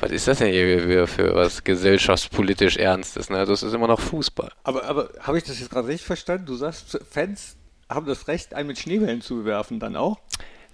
was 0.00 0.10
ist 0.10 0.28
das 0.28 0.38
denn 0.38 0.52
hier 0.52 1.06
für 1.06 1.34
was 1.34 1.64
gesellschaftspolitisch 1.64 2.76
Ernstes? 2.76 3.30
Ne? 3.30 3.38
Es 3.42 3.62
ist 3.62 3.72
immer 3.72 3.86
noch 3.86 4.00
Fußball. 4.00 4.50
Aber, 4.64 4.84
aber 4.84 5.10
habe 5.20 5.38
ich 5.38 5.44
das 5.44 5.60
jetzt 5.60 5.70
gerade 5.70 5.88
richtig 5.88 6.06
verstanden? 6.06 6.46
Du 6.46 6.54
sagst, 6.54 6.98
Fans 7.10 7.56
haben 7.88 8.06
das 8.06 8.28
Recht, 8.28 8.54
einen 8.54 8.68
mit 8.68 8.78
Schneebällen 8.78 9.20
zu 9.20 9.36
bewerfen, 9.36 9.78
dann 9.78 9.96
auch? 9.96 10.18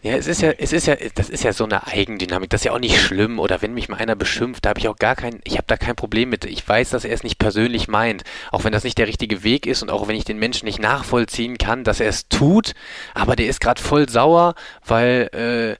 Ja, 0.02 0.16
es 0.16 0.26
ist 0.26 0.40
ja, 0.40 0.52
es 0.56 0.72
ist 0.72 0.86
ja, 0.86 0.96
das 1.14 1.28
ist 1.28 1.44
ja 1.44 1.52
so 1.52 1.64
eine 1.64 1.86
Eigendynamik. 1.86 2.48
Das 2.48 2.62
ist 2.62 2.64
ja 2.64 2.72
auch 2.72 2.78
nicht 2.78 2.98
schlimm. 2.98 3.38
Oder 3.38 3.60
wenn 3.60 3.74
mich 3.74 3.90
mal 3.90 3.98
einer 3.98 4.16
beschimpft, 4.16 4.64
da 4.64 4.70
habe 4.70 4.80
ich 4.80 4.88
auch 4.88 4.96
gar 4.96 5.14
kein, 5.14 5.40
ich 5.44 5.54
habe 5.54 5.66
da 5.66 5.76
kein 5.76 5.94
Problem 5.94 6.30
mit. 6.30 6.46
Ich 6.46 6.66
weiß, 6.66 6.88
dass 6.88 7.04
er 7.04 7.12
es 7.12 7.22
nicht 7.22 7.38
persönlich 7.38 7.86
meint. 7.86 8.24
Auch 8.50 8.64
wenn 8.64 8.72
das 8.72 8.84
nicht 8.84 8.96
der 8.96 9.08
richtige 9.08 9.44
Weg 9.44 9.66
ist 9.66 9.82
und 9.82 9.90
auch 9.90 10.08
wenn 10.08 10.16
ich 10.16 10.24
den 10.24 10.38
Menschen 10.38 10.64
nicht 10.64 10.78
nachvollziehen 10.78 11.58
kann, 11.58 11.84
dass 11.84 12.00
er 12.00 12.08
es 12.08 12.28
tut. 12.28 12.72
Aber 13.12 13.36
der 13.36 13.48
ist 13.48 13.60
gerade 13.60 13.82
voll 13.82 14.08
sauer, 14.08 14.54
weil, 14.86 15.28
äh, 15.34 15.76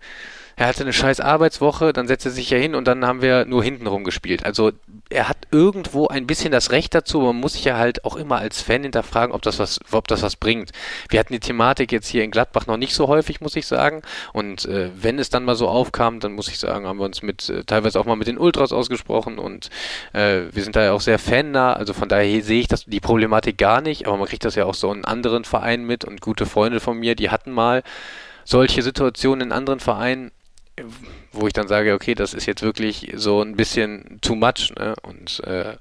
er 0.60 0.66
hatte 0.66 0.82
eine 0.82 0.92
scheiß 0.92 1.20
Arbeitswoche, 1.20 1.94
dann 1.94 2.06
setzt 2.06 2.26
er 2.26 2.32
sich 2.32 2.50
ja 2.50 2.58
hin 2.58 2.74
und 2.74 2.86
dann 2.86 3.06
haben 3.06 3.22
wir 3.22 3.46
nur 3.46 3.64
hintenrum 3.64 4.04
gespielt. 4.04 4.44
Also 4.44 4.72
er 5.08 5.26
hat 5.26 5.38
irgendwo 5.50 6.08
ein 6.08 6.26
bisschen 6.26 6.52
das 6.52 6.70
Recht 6.70 6.94
dazu, 6.94 7.20
man 7.20 7.36
muss 7.36 7.54
sich 7.54 7.64
ja 7.64 7.78
halt 7.78 8.04
auch 8.04 8.14
immer 8.14 8.36
als 8.36 8.60
Fan 8.60 8.82
hinterfragen, 8.82 9.34
ob 9.34 9.40
das 9.40 9.58
was, 9.58 9.80
ob 9.90 10.06
das 10.06 10.20
was 10.20 10.36
bringt. 10.36 10.72
Wir 11.08 11.18
hatten 11.18 11.32
die 11.32 11.40
Thematik 11.40 11.92
jetzt 11.92 12.08
hier 12.08 12.24
in 12.24 12.30
Gladbach 12.30 12.66
noch 12.66 12.76
nicht 12.76 12.92
so 12.92 13.08
häufig, 13.08 13.40
muss 13.40 13.56
ich 13.56 13.66
sagen. 13.66 14.02
Und 14.34 14.66
äh, 14.66 14.90
wenn 14.94 15.18
es 15.18 15.30
dann 15.30 15.46
mal 15.46 15.56
so 15.56 15.66
aufkam, 15.66 16.20
dann 16.20 16.32
muss 16.32 16.48
ich 16.48 16.58
sagen, 16.58 16.86
haben 16.86 16.98
wir 16.98 17.06
uns 17.06 17.22
mit 17.22 17.48
äh, 17.48 17.64
teilweise 17.64 17.98
auch 17.98 18.04
mal 18.04 18.16
mit 18.16 18.28
den 18.28 18.36
Ultras 18.36 18.74
ausgesprochen 18.74 19.38
und 19.38 19.70
äh, 20.12 20.42
wir 20.52 20.62
sind 20.62 20.76
da 20.76 20.84
ja 20.84 20.92
auch 20.92 21.00
sehr 21.00 21.18
fannah. 21.18 21.72
Also 21.72 21.94
von 21.94 22.10
daher 22.10 22.42
sehe 22.42 22.60
ich 22.60 22.68
das, 22.68 22.84
die 22.84 23.00
Problematik 23.00 23.56
gar 23.56 23.80
nicht, 23.80 24.06
aber 24.06 24.18
man 24.18 24.28
kriegt 24.28 24.44
das 24.44 24.56
ja 24.56 24.66
auch 24.66 24.74
so 24.74 24.92
in 24.92 25.06
anderen 25.06 25.44
Vereinen 25.44 25.86
mit 25.86 26.04
und 26.04 26.20
gute 26.20 26.44
Freunde 26.44 26.80
von 26.80 26.98
mir, 26.98 27.14
die 27.14 27.30
hatten 27.30 27.50
mal 27.50 27.82
solche 28.44 28.82
Situationen 28.82 29.48
in 29.48 29.52
anderen 29.52 29.80
Vereinen 29.80 30.32
wo 31.32 31.46
ich 31.46 31.52
dann 31.52 31.68
sage, 31.68 31.94
okay, 31.94 32.14
das 32.14 32.34
ist 32.34 32.46
jetzt 32.46 32.62
wirklich 32.62 33.12
so 33.14 33.42
ein 33.42 33.56
bisschen 33.56 34.18
too 34.20 34.34
much, 34.34 34.72
ne? 34.76 34.94
Und 35.02 35.40
äh, 35.44 35.76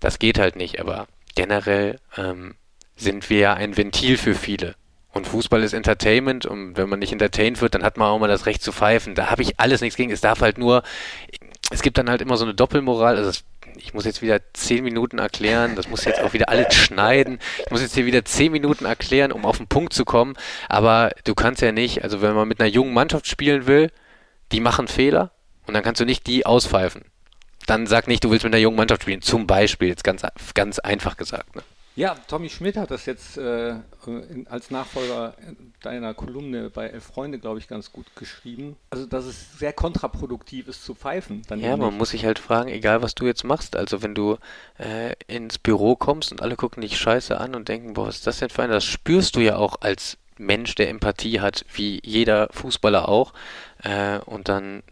das 0.00 0.18
geht 0.18 0.38
halt 0.38 0.56
nicht. 0.56 0.80
Aber 0.80 1.06
generell 1.34 1.98
ähm, 2.16 2.54
sind 2.96 3.30
wir 3.30 3.38
ja 3.38 3.54
ein 3.54 3.76
Ventil 3.76 4.16
für 4.16 4.34
viele. 4.34 4.74
Und 5.12 5.28
Fußball 5.28 5.62
ist 5.62 5.74
Entertainment 5.74 6.44
und 6.44 6.76
wenn 6.76 6.88
man 6.88 6.98
nicht 6.98 7.12
entertained 7.12 7.60
wird, 7.60 7.76
dann 7.76 7.84
hat 7.84 7.96
man 7.96 8.08
auch 8.08 8.18
mal 8.18 8.28
das 8.28 8.46
Recht 8.46 8.62
zu 8.62 8.72
pfeifen. 8.72 9.14
Da 9.14 9.30
habe 9.30 9.42
ich 9.42 9.60
alles 9.60 9.80
nichts 9.80 9.96
gegen. 9.96 10.10
Es 10.10 10.20
darf 10.20 10.40
halt 10.40 10.58
nur, 10.58 10.82
es 11.70 11.82
gibt 11.82 11.98
dann 11.98 12.10
halt 12.10 12.20
immer 12.20 12.36
so 12.36 12.44
eine 12.44 12.52
Doppelmoral. 12.52 13.16
Also 13.16 13.40
ich 13.76 13.94
muss 13.94 14.04
jetzt 14.04 14.22
wieder 14.22 14.40
zehn 14.54 14.82
Minuten 14.82 15.18
erklären, 15.18 15.76
das 15.76 15.88
muss 15.88 16.04
jetzt 16.04 16.20
auch 16.20 16.32
wieder 16.32 16.48
alles 16.48 16.74
schneiden. 16.74 17.38
Ich 17.64 17.70
muss 17.70 17.80
jetzt 17.80 17.94
hier 17.94 18.06
wieder 18.06 18.24
zehn 18.24 18.50
Minuten 18.50 18.86
erklären, 18.86 19.30
um 19.30 19.44
auf 19.44 19.58
den 19.58 19.68
Punkt 19.68 19.92
zu 19.92 20.04
kommen. 20.04 20.34
Aber 20.68 21.10
du 21.22 21.34
kannst 21.36 21.62
ja 21.62 21.70
nicht, 21.70 22.02
also 22.02 22.20
wenn 22.20 22.34
man 22.34 22.48
mit 22.48 22.60
einer 22.60 22.68
jungen 22.68 22.92
Mannschaft 22.92 23.28
spielen 23.28 23.68
will, 23.68 23.92
die 24.52 24.60
machen 24.60 24.88
Fehler 24.88 25.32
und 25.66 25.74
dann 25.74 25.82
kannst 25.82 26.00
du 26.00 26.04
nicht 26.04 26.26
die 26.26 26.46
auspfeifen. 26.46 27.04
Dann 27.66 27.86
sag 27.86 28.08
nicht, 28.08 28.22
du 28.22 28.30
willst 28.30 28.44
mit 28.44 28.52
einer 28.52 28.60
jungen 28.60 28.76
Mannschaft 28.76 29.02
spielen. 29.02 29.22
Zum 29.22 29.46
Beispiel, 29.46 29.88
jetzt 29.88 30.04
ganz, 30.04 30.22
ganz 30.54 30.78
einfach 30.78 31.16
gesagt. 31.16 31.56
Ne? 31.56 31.62
Ja, 31.96 32.16
Tommy 32.26 32.50
Schmidt 32.50 32.76
hat 32.76 32.90
das 32.90 33.06
jetzt 33.06 33.38
äh, 33.38 33.76
in, 34.06 34.48
als 34.50 34.72
Nachfolger 34.72 35.34
deiner 35.80 36.12
Kolumne 36.12 36.68
bei 36.68 36.88
Elf 36.88 37.04
Freunde, 37.04 37.38
glaube 37.38 37.60
ich, 37.60 37.68
ganz 37.68 37.92
gut 37.92 38.06
geschrieben. 38.16 38.76
Also, 38.90 39.06
dass 39.06 39.24
es 39.26 39.58
sehr 39.58 39.72
kontraproduktiv 39.72 40.66
ist 40.66 40.84
zu 40.84 40.96
pfeifen. 40.96 41.42
ja, 41.54 41.76
man 41.76 41.96
muss 41.96 42.10
sich 42.10 42.24
halt 42.24 42.40
fragen, 42.40 42.68
egal 42.68 43.00
was 43.02 43.14
du 43.14 43.26
jetzt 43.26 43.44
machst. 43.44 43.76
Also, 43.76 44.02
wenn 44.02 44.16
du 44.16 44.38
äh, 44.78 45.14
ins 45.28 45.58
Büro 45.58 45.94
kommst 45.94 46.32
und 46.32 46.42
alle 46.42 46.56
gucken 46.56 46.80
dich 46.80 46.98
scheiße 46.98 47.38
an 47.38 47.54
und 47.54 47.68
denken, 47.68 47.94
boah, 47.94 48.08
was 48.08 48.16
ist 48.16 48.26
das 48.26 48.40
denn 48.40 48.50
für 48.50 48.64
einer? 48.64 48.74
Das 48.74 48.84
spürst 48.84 49.36
du 49.36 49.40
ja 49.40 49.56
auch 49.56 49.80
als 49.80 50.18
Mensch, 50.38 50.74
der 50.74 50.88
Empathie 50.88 51.40
hat, 51.40 51.64
wie 51.72 52.00
jeder 52.04 52.48
Fußballer 52.52 53.08
auch. 53.08 53.32
Äh, 53.82 54.18
und 54.20 54.48
dann 54.48 54.82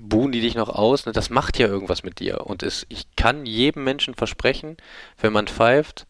buhen 0.00 0.32
die 0.32 0.40
dich 0.40 0.54
noch 0.54 0.68
aus. 0.68 1.06
Ne? 1.06 1.12
Das 1.12 1.30
macht 1.30 1.58
ja 1.58 1.66
irgendwas 1.66 2.02
mit 2.02 2.20
dir. 2.20 2.46
Und 2.46 2.62
es, 2.62 2.86
ich 2.88 3.14
kann 3.16 3.46
jedem 3.46 3.84
Menschen 3.84 4.14
versprechen, 4.14 4.76
wenn 5.20 5.32
man 5.32 5.46
pfeift, 5.46 6.06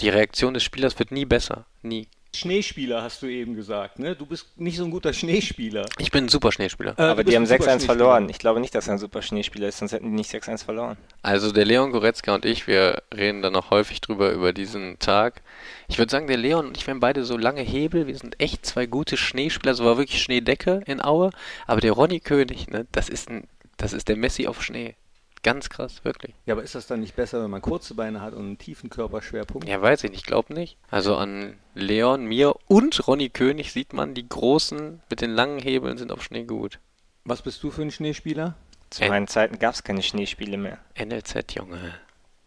die 0.00 0.08
Reaktion 0.08 0.54
des 0.54 0.62
Spielers 0.62 0.98
wird 0.98 1.12
nie 1.12 1.24
besser. 1.24 1.66
Nie. 1.82 2.08
Schneespieler 2.34 3.02
hast 3.02 3.20
du 3.20 3.26
eben 3.26 3.54
gesagt, 3.54 3.98
ne? 3.98 4.16
Du 4.16 4.24
bist 4.24 4.58
nicht 4.58 4.78
so 4.78 4.84
ein 4.84 4.90
guter 4.90 5.12
Schneespieler. 5.12 5.86
Ich 5.98 6.10
bin 6.10 6.24
ein 6.24 6.28
super 6.28 6.50
Schneespieler. 6.50 6.94
Äh, 6.98 7.02
aber 7.02 7.24
die 7.24 7.36
haben 7.36 7.44
6-1 7.44 7.84
verloren. 7.84 8.28
Ich 8.30 8.38
glaube 8.38 8.58
nicht, 8.58 8.74
dass 8.74 8.88
er 8.88 8.94
ein 8.94 8.98
super 8.98 9.20
Schneespieler 9.20 9.68
ist, 9.68 9.78
sonst 9.78 9.92
hätten 9.92 10.06
die 10.06 10.16
nicht 10.16 10.32
6-1 10.32 10.64
verloren. 10.64 10.96
Also 11.20 11.52
der 11.52 11.66
Leon 11.66 11.92
Goretzka 11.92 12.34
und 12.34 12.46
ich, 12.46 12.66
wir 12.66 13.02
reden 13.14 13.42
da 13.42 13.50
noch 13.50 13.70
häufig 13.70 14.00
drüber 14.00 14.32
über 14.32 14.54
diesen 14.54 14.98
Tag. 14.98 15.42
Ich 15.88 15.98
würde 15.98 16.10
sagen, 16.10 16.26
der 16.26 16.38
Leon 16.38 16.66
und 16.68 16.76
ich, 16.78 16.86
wir 16.86 16.92
haben 16.92 17.00
beide 17.00 17.24
so 17.24 17.36
lange 17.36 17.60
Hebel. 17.60 18.06
Wir 18.06 18.16
sind 18.16 18.40
echt 18.40 18.64
zwei 18.64 18.86
gute 18.86 19.18
Schneespieler. 19.18 19.74
So 19.74 19.84
war 19.84 19.98
wirklich 19.98 20.22
Schneedecke 20.22 20.82
in 20.86 21.02
Aue. 21.02 21.30
Aber 21.66 21.82
der 21.82 21.92
Ronny 21.92 22.20
König, 22.20 22.68
ne? 22.68 22.86
Das 22.92 23.10
ist 23.10 23.28
ein, 23.28 23.46
das 23.76 23.92
ist 23.92 24.08
der 24.08 24.16
Messi 24.16 24.46
auf 24.46 24.62
Schnee. 24.62 24.94
Ganz 25.42 25.68
krass, 25.68 26.04
wirklich. 26.04 26.34
Ja, 26.46 26.54
aber 26.54 26.62
ist 26.62 26.74
das 26.76 26.86
dann 26.86 27.00
nicht 27.00 27.16
besser, 27.16 27.42
wenn 27.42 27.50
man 27.50 27.62
kurze 27.62 27.94
Beine 27.94 28.20
hat 28.20 28.32
und 28.32 28.44
einen 28.44 28.58
tiefen 28.58 28.90
Körperschwerpunkt? 28.90 29.68
Ja, 29.68 29.82
weiß 29.82 30.04
ich 30.04 30.12
nicht, 30.12 30.26
glaube 30.26 30.54
nicht. 30.54 30.76
Also 30.90 31.16
an 31.16 31.58
Leon, 31.74 32.24
mir 32.26 32.54
und 32.68 33.06
Ronny 33.08 33.28
König 33.28 33.72
sieht 33.72 33.92
man, 33.92 34.14
die 34.14 34.28
großen 34.28 35.00
mit 35.10 35.20
den 35.20 35.30
langen 35.30 35.58
Hebeln 35.58 35.98
sind 35.98 36.12
auf 36.12 36.22
Schnee 36.22 36.44
gut. 36.44 36.78
Was 37.24 37.42
bist 37.42 37.62
du 37.62 37.70
für 37.70 37.82
ein 37.82 37.90
Schneespieler? 37.90 38.54
Zu 38.90 39.06
meinen 39.06 39.26
Zeiten 39.26 39.58
gab 39.58 39.74
es 39.74 39.82
keine 39.82 40.02
Schneespiele 40.02 40.58
mehr. 40.58 40.78
NLZ, 40.96 41.54
Junge. 41.54 41.94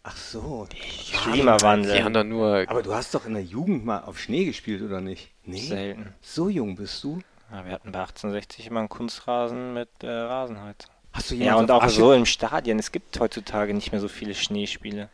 Ach 0.04 0.16
so. 0.16 0.68
Die 0.72 1.12
Klimawandel. 1.16 1.96
Die 1.96 2.04
haben 2.04 2.14
doch 2.14 2.22
nur. 2.22 2.64
Aber 2.68 2.82
du 2.82 2.94
hast 2.94 3.12
doch 3.14 3.26
in 3.26 3.34
der 3.34 3.42
Jugend 3.42 3.84
mal 3.84 4.04
auf 4.04 4.20
Schnee 4.20 4.44
gespielt, 4.44 4.80
oder 4.80 5.00
nicht? 5.00 5.32
Nee. 5.44 5.58
Selten. 5.58 6.14
So 6.20 6.48
jung 6.48 6.76
bist 6.76 7.02
du? 7.02 7.20
Ja, 7.50 7.64
wir 7.64 7.72
hatten 7.72 7.90
bei 7.90 7.98
1860 7.98 8.68
immer 8.68 8.80
einen 8.80 8.88
Kunstrasen 8.88 9.74
mit 9.74 9.88
äh, 10.02 10.08
Rasenheizung. 10.08 10.92
Hast 11.16 11.30
du 11.30 11.34
ja, 11.34 11.56
und 11.56 11.70
auch 11.70 11.82
Asche? 11.82 11.96
so 11.96 12.12
im 12.12 12.26
Stadion. 12.26 12.78
Es 12.78 12.92
gibt 12.92 13.18
heutzutage 13.18 13.72
nicht 13.72 13.90
mehr 13.90 14.00
so 14.00 14.08
viele 14.08 14.34
Schneespiele. 14.34 15.08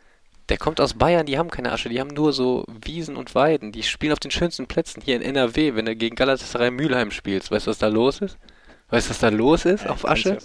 Der 0.49 0.57
kommt 0.57 0.81
aus 0.81 0.95
Bayern, 0.95 1.25
die 1.25 1.37
haben 1.37 1.49
keine 1.49 1.71
Asche, 1.71 1.87
die 1.87 2.01
haben 2.01 2.09
nur 2.09 2.33
so 2.33 2.65
Wiesen 2.67 3.15
und 3.15 3.33
Weiden. 3.33 3.71
Die 3.71 3.83
spielen 3.83 4.11
auf 4.11 4.19
den 4.19 4.31
schönsten 4.31 4.67
Plätzen 4.67 5.01
hier 5.01 5.15
in 5.15 5.21
NRW, 5.21 5.75
wenn 5.75 5.85
du 5.85 5.95
gegen 5.95 6.17
Galatasaray 6.17 6.71
Mülheim 6.71 7.11
spielst. 7.11 7.49
Weißt 7.49 7.67
du, 7.67 7.71
was 7.71 7.77
da 7.77 7.87
los 7.87 8.19
ist? 8.19 8.37
Weißt 8.89 9.07
du, 9.07 9.09
was 9.11 9.19
da 9.19 9.29
los 9.29 9.65
ist 9.65 9.85
ja, 9.85 9.89
auf 9.89 10.07
Asche? 10.07 10.37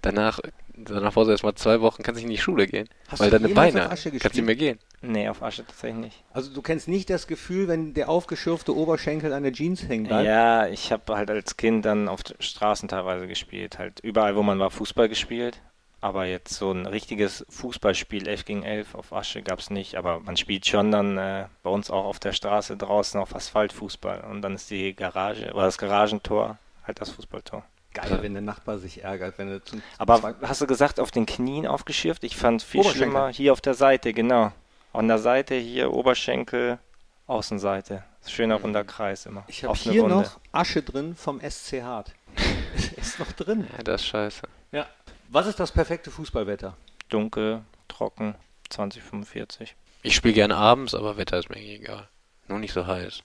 Danach, 0.00 0.40
danach 0.74 1.12
brauchst 1.12 1.28
du 1.28 1.32
erst 1.32 1.44
mal 1.44 1.54
zwei 1.54 1.80
Wochen, 1.80 2.02
kannst 2.02 2.20
du 2.20 2.24
nicht 2.24 2.30
in 2.30 2.36
die 2.36 2.42
Schule 2.42 2.66
gehen. 2.66 2.88
Hast 3.08 3.20
weil 3.20 3.30
deine 3.30 3.48
Beine, 3.50 3.80
kannst 3.88 4.06
du 4.06 4.10
nicht 4.10 4.42
mehr 4.42 4.56
gehen. 4.56 4.78
Nee, 5.02 5.28
auf 5.28 5.42
Asche 5.42 5.66
tatsächlich 5.66 6.04
nicht. 6.04 6.24
Also 6.32 6.54
du 6.54 6.62
kennst 6.62 6.88
nicht 6.88 7.10
das 7.10 7.26
Gefühl, 7.26 7.68
wenn 7.68 7.92
der 7.92 8.08
aufgeschürfte 8.08 8.74
Oberschenkel 8.74 9.32
an 9.32 9.42
der 9.42 9.52
Jeans 9.52 9.86
hängt 9.88 10.08
bleibt? 10.08 10.26
Ja, 10.26 10.68
ich 10.68 10.92
habe 10.92 11.16
halt 11.16 11.30
als 11.30 11.56
Kind 11.56 11.84
dann 11.84 12.08
auf 12.08 12.20
Straßen 12.38 12.88
teilweise 12.88 13.26
gespielt. 13.26 13.78
Halt 13.78 14.00
überall, 14.00 14.36
wo 14.36 14.42
man 14.42 14.58
war, 14.58 14.70
Fußball 14.70 15.08
gespielt. 15.08 15.60
Aber 16.00 16.26
jetzt 16.26 16.54
so 16.54 16.72
ein 16.72 16.86
richtiges 16.86 17.46
Fußballspiel 17.48 18.26
11 18.26 18.44
gegen 18.44 18.62
11 18.64 18.96
auf 18.96 19.12
Asche 19.12 19.42
gab 19.42 19.60
es 19.60 19.70
nicht. 19.70 19.96
Aber 19.96 20.18
man 20.20 20.36
spielt 20.36 20.66
schon 20.66 20.90
dann 20.90 21.16
äh, 21.16 21.46
bei 21.62 21.70
uns 21.70 21.90
auch 21.90 22.04
auf 22.04 22.18
der 22.18 22.32
Straße 22.32 22.76
draußen 22.76 23.20
auf 23.20 23.36
Asphalt 23.36 23.72
Fußball. 23.72 24.24
Und 24.28 24.42
dann 24.42 24.54
ist 24.54 24.70
die 24.70 24.96
Garage 24.96 25.52
oder 25.52 25.64
das 25.64 25.78
Garagentor 25.78 26.58
halt 26.84 27.00
das 27.00 27.10
Fußballtor. 27.10 27.64
Geil, 27.94 28.18
wenn 28.22 28.32
der 28.32 28.42
Nachbar 28.42 28.78
sich 28.78 29.04
ärgert, 29.04 29.36
wenn 29.38 29.48
er 29.48 29.64
zum, 29.64 29.82
Aber 29.98 30.34
hast 30.42 30.62
du 30.62 30.66
gesagt, 30.66 30.98
auf 30.98 31.10
den 31.10 31.26
Knien 31.26 31.66
aufgeschürft? 31.66 32.24
Ich 32.24 32.36
fand 32.36 32.62
viel 32.62 32.84
schlimmer 32.84 33.28
hier 33.28 33.52
auf 33.52 33.60
der 33.60 33.74
Seite, 33.74 34.14
genau. 34.14 34.52
An 34.94 35.08
der 35.08 35.18
Seite 35.18 35.54
hier 35.54 35.92
Oberschenkel, 35.92 36.78
Außenseite. 37.26 38.02
Schöner 38.26 38.56
runder 38.56 38.84
Kreis 38.84 39.26
immer. 39.26 39.44
Ich 39.48 39.64
habe 39.64 39.76
hier 39.76 40.02
Runde. 40.02 40.16
noch 40.16 40.38
Asche 40.52 40.82
drin 40.82 41.14
vom 41.16 41.40
SC 41.40 41.82
Hart. 41.82 42.12
ist 42.96 43.18
noch 43.18 43.32
drin. 43.32 43.66
Ja, 43.76 43.82
das 43.82 44.02
ist 44.02 44.06
scheiße. 44.08 44.42
Ja. 44.70 44.86
Was 45.28 45.46
ist 45.46 45.58
das 45.60 45.72
perfekte 45.72 46.10
Fußballwetter? 46.10 46.76
Dunkel, 47.08 47.62
trocken, 47.88 48.34
2045. 48.70 49.74
Ich 50.02 50.14
spiele 50.14 50.34
gerne 50.34 50.56
abends, 50.56 50.94
aber 50.94 51.16
Wetter 51.16 51.38
ist 51.38 51.50
mir 51.50 51.58
egal. 51.58 52.08
Nur 52.48 52.58
nicht 52.58 52.72
so 52.72 52.86
heiß. 52.86 53.22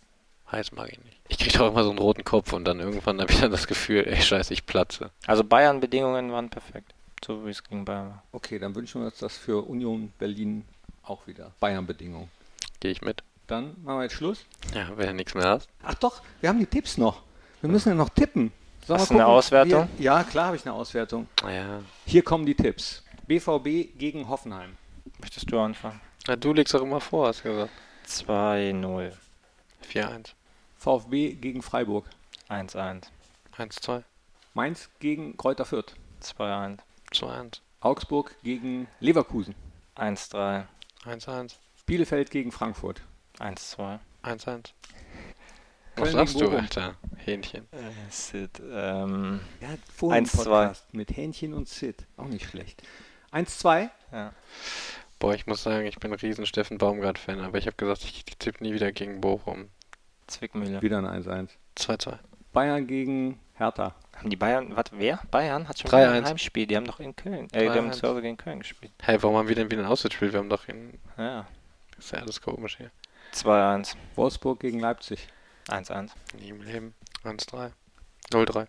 Heiß 0.51 0.71
mag 0.71 0.89
ich 0.91 1.03
nicht. 1.03 1.19
Ich 1.27 1.37
kriege 1.37 1.57
doch 1.57 1.69
immer 1.69 1.83
so 1.83 1.89
einen 1.89 1.99
roten 1.99 2.23
Kopf 2.23 2.53
und 2.53 2.65
dann 2.65 2.79
irgendwann 2.79 3.19
habe 3.19 3.31
ich 3.31 3.39
dann 3.39 3.51
das 3.51 3.67
Gefühl, 3.67 4.05
ey 4.07 4.21
scheiße, 4.21 4.53
ich 4.53 4.65
platze. 4.65 5.11
Also 5.25 5.43
Bayern-Bedingungen 5.43 6.31
waren 6.31 6.49
perfekt. 6.49 6.93
So 7.25 7.45
wie 7.45 7.49
es 7.49 7.63
gegen 7.63 7.83
Bayern 7.83 8.09
war. 8.09 8.23
Okay, 8.31 8.59
dann 8.59 8.75
wünschen 8.75 9.01
wir 9.01 9.07
uns 9.07 9.17
das 9.17 9.35
für 9.35 9.67
Union 9.67 10.13
Berlin 10.19 10.65
auch 11.03 11.27
wieder. 11.27 11.51
Bayern-Bedingungen. 11.59 12.29
Gehe 12.79 12.91
ich 12.91 13.01
mit. 13.01 13.23
Dann 13.47 13.75
machen 13.83 13.99
wir 13.99 14.03
jetzt 14.03 14.13
Schluss. 14.13 14.45
Ja, 14.73 14.89
wenn 14.95 15.07
du 15.07 15.13
nichts 15.15 15.33
mehr 15.33 15.47
hast. 15.47 15.69
Ach 15.83 15.95
doch, 15.95 16.21
wir 16.41 16.49
haben 16.49 16.59
die 16.59 16.65
Tipps 16.65 16.97
noch. 16.97 17.23
Wir 17.61 17.69
müssen 17.69 17.89
ja 17.89 17.95
noch 17.95 18.09
tippen. 18.09 18.51
Sollen 18.85 18.99
Hast 18.99 19.09
du 19.09 19.15
eine 19.15 19.25
Auswertung? 19.25 19.89
Wir, 19.97 20.05
ja, 20.05 20.23
klar 20.23 20.47
habe 20.47 20.55
ich 20.55 20.65
eine 20.65 20.73
Auswertung. 20.73 21.27
Ja. 21.43 21.81
Hier 22.05 22.23
kommen 22.23 22.45
die 22.45 22.55
Tipps. 22.55 23.03
BVB 23.27 23.97
gegen 23.97 24.29
Hoffenheim. 24.29 24.77
Möchtest 25.19 25.51
du 25.51 25.59
anfangen? 25.59 25.99
Ja, 26.27 26.35
du 26.35 26.53
legst 26.53 26.73
doch 26.73 26.81
immer 26.81 27.01
vor, 27.01 27.27
hast 27.27 27.43
du 27.43 27.49
gesagt. 27.49 27.71
2-0. 28.07 29.11
4-1. 29.91 30.36
VfB 30.77 31.33
gegen 31.33 31.61
Freiburg. 31.61 32.05
1-1. 32.49 33.03
1-2. 33.57 34.03
Mainz 34.53 34.89
gegen 34.99 35.35
Kräuter 35.37 35.65
Fürth. 35.65 35.95
2-1. 36.21 36.79
2-1. 37.11 37.59
Augsburg 37.79 38.35
gegen 38.43 38.87
Leverkusen. 38.99 39.55
1-3. 39.95 40.65
1-1. 41.05 41.53
Bielefeld 41.85 42.31
gegen 42.31 42.51
Frankfurt. 42.51 43.01
1-2. 43.39 43.99
1-1. 44.23 44.71
Was 45.95 46.11
sagst 46.11 46.39
du, 46.39 46.49
Alter? 46.49 46.95
Hähnchen. 47.17 47.67
Äh, 47.71 47.91
Sid, 48.09 48.61
ähm. 48.71 49.39
Ja, 49.61 49.69
vorhin 49.93 50.25
1-2. 50.25 50.77
Mit 50.91 51.15
Hähnchen 51.15 51.53
und 51.53 51.67
Sid. 51.67 52.05
Auch 52.17 52.27
nicht 52.27 52.45
schlecht. 52.45 52.83
1-2. 53.31 53.89
Ja. 54.11 54.33
Boah, 55.19 55.33
ich 55.33 55.47
muss 55.47 55.63
sagen, 55.63 55.87
ich 55.87 55.97
bin 55.97 56.11
ein 56.11 56.19
riesen 56.19 56.45
Steffen 56.45 56.77
Baumgart-Fan, 56.77 57.39
aber 57.39 57.57
ich 57.57 57.65
habe 57.65 57.75
gesagt, 57.75 58.03
ich 58.03 58.23
tippe 58.25 58.63
nie 58.63 58.73
wieder 58.73 58.91
gegen 58.91 59.19
Bochum. 59.21 59.69
Zwickmühle. 60.27 60.81
Wieder 60.81 60.97
ein 60.99 61.23
1-1. 61.23 61.49
2-2. 61.77 62.17
Bayern 62.53 62.87
gegen 62.87 63.39
Hertha. 63.55 63.95
Haben 64.15 64.29
die 64.29 64.35
Bayern, 64.35 64.75
was, 64.75 64.85
wer? 64.91 65.19
Bayern 65.29 65.67
hat 65.67 65.79
schon 65.79 65.93
ein 65.93 66.25
Heimspiel, 66.25 66.65
die 66.65 66.75
haben 66.75 66.85
doch 66.85 66.99
in 66.99 67.15
Köln, 67.15 67.47
äh, 67.51 67.63
die 67.63 67.69
haben 67.69 67.93
zu 67.93 68.07
Hause 68.07 68.21
gegen 68.21 68.37
Köln 68.37 68.59
gespielt. 68.59 68.91
Hey, 69.01 69.21
warum 69.21 69.37
haben 69.37 69.47
wir 69.47 69.55
denn 69.55 69.69
wieder 69.69 69.83
ein 69.83 69.87
Auswärtsspiel? 69.87 70.31
Wir 70.31 70.39
haben 70.39 70.49
doch 70.49 70.67
in. 70.67 70.99
Ja. 71.17 71.47
Das 71.95 72.05
ist 72.05 72.11
ja 72.11 72.19
alles 72.19 72.41
komisch 72.41 72.77
hier. 72.77 72.91
2-1. 73.33 73.95
Wolfsburg 74.15 74.59
gegen 74.59 74.79
Leipzig. 74.79 75.27
1-1. 75.67 76.11
Nie 76.39 76.49
im 76.49 76.61
Leben. 76.61 76.93
1-3. 77.23 77.71
0-3. 78.31 78.67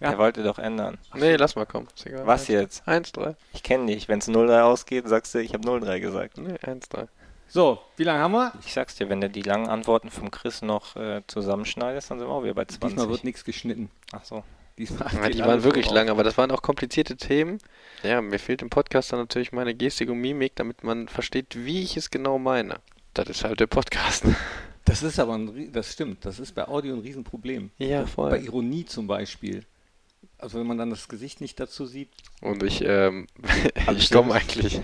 Ja. 0.00 0.10
Der 0.10 0.18
wollte 0.18 0.42
doch 0.42 0.58
ändern. 0.58 0.98
Nee, 1.14 1.36
lass 1.36 1.54
mal 1.54 1.64
kommen. 1.64 1.86
Was 2.24 2.48
jetzt? 2.48 2.88
1-3. 2.88 3.36
Ich 3.52 3.62
kenne 3.62 3.86
dich. 3.86 4.08
Wenn 4.08 4.18
es 4.18 4.28
0-3 4.28 4.62
ausgeht, 4.62 5.06
sagst 5.08 5.32
du, 5.32 5.38
ich 5.38 5.54
habe 5.54 5.68
0-3 5.68 6.00
gesagt. 6.00 6.38
Nee, 6.38 6.54
1-3. 6.54 7.06
So, 7.54 7.78
wie 7.98 8.04
lange 8.04 8.20
haben 8.20 8.32
wir? 8.32 8.50
Ich 8.64 8.72
sag's 8.72 8.94
dir, 8.94 9.10
wenn 9.10 9.20
du 9.20 9.28
die 9.28 9.42
langen 9.42 9.68
Antworten 9.68 10.08
vom 10.08 10.30
Chris 10.30 10.62
noch 10.62 10.96
äh, 10.96 11.20
zusammenschneidest, 11.26 12.10
dann 12.10 12.18
sind 12.18 12.26
wir 12.26 12.32
auch 12.32 12.44
wieder 12.44 12.54
bei 12.54 12.64
20. 12.64 12.96
Diesmal 12.96 13.10
wird 13.10 13.24
nichts 13.24 13.44
geschnitten. 13.44 13.90
Ach 14.10 14.24
so. 14.24 14.42
Diesmal 14.78 15.12
ja, 15.12 15.28
die 15.28 15.40
waren 15.40 15.62
wirklich 15.62 15.90
lang, 15.90 16.08
aber 16.08 16.24
das 16.24 16.38
waren 16.38 16.50
auch 16.50 16.62
komplizierte 16.62 17.14
Themen. 17.14 17.58
Ja, 18.04 18.22
mir 18.22 18.38
fehlt 18.38 18.62
im 18.62 18.70
Podcast 18.70 19.12
dann 19.12 19.18
natürlich 19.18 19.52
meine 19.52 19.74
Gestik 19.74 20.08
und 20.08 20.16
Mimik, 20.22 20.56
damit 20.56 20.82
man 20.82 21.08
versteht, 21.08 21.66
wie 21.66 21.82
ich 21.82 21.98
es 21.98 22.10
genau 22.10 22.38
meine. 22.38 22.76
Das 23.12 23.28
ist 23.28 23.44
halt 23.44 23.60
der 23.60 23.66
Podcast. 23.66 24.24
Das 24.84 25.04
ist 25.04 25.20
aber 25.20 25.34
ein, 25.34 25.72
das 25.72 25.92
stimmt, 25.92 26.24
das 26.24 26.40
ist 26.40 26.56
bei 26.56 26.66
Audio 26.66 26.94
ein 26.94 27.02
Riesenproblem. 27.02 27.70
Ja, 27.78 28.04
voll. 28.04 28.30
Bei 28.30 28.40
Ironie 28.40 28.84
zum 28.84 29.06
Beispiel. 29.06 29.64
Also 30.38 30.58
wenn 30.58 30.66
man 30.66 30.76
dann 30.76 30.90
das 30.90 31.06
Gesicht 31.06 31.40
nicht 31.40 31.60
dazu 31.60 31.86
sieht. 31.86 32.08
Und 32.40 32.64
ich, 32.64 32.82
ähm, 32.84 33.28
ich 33.96 34.10
komme 34.10 34.34
eigentlich 34.34 34.80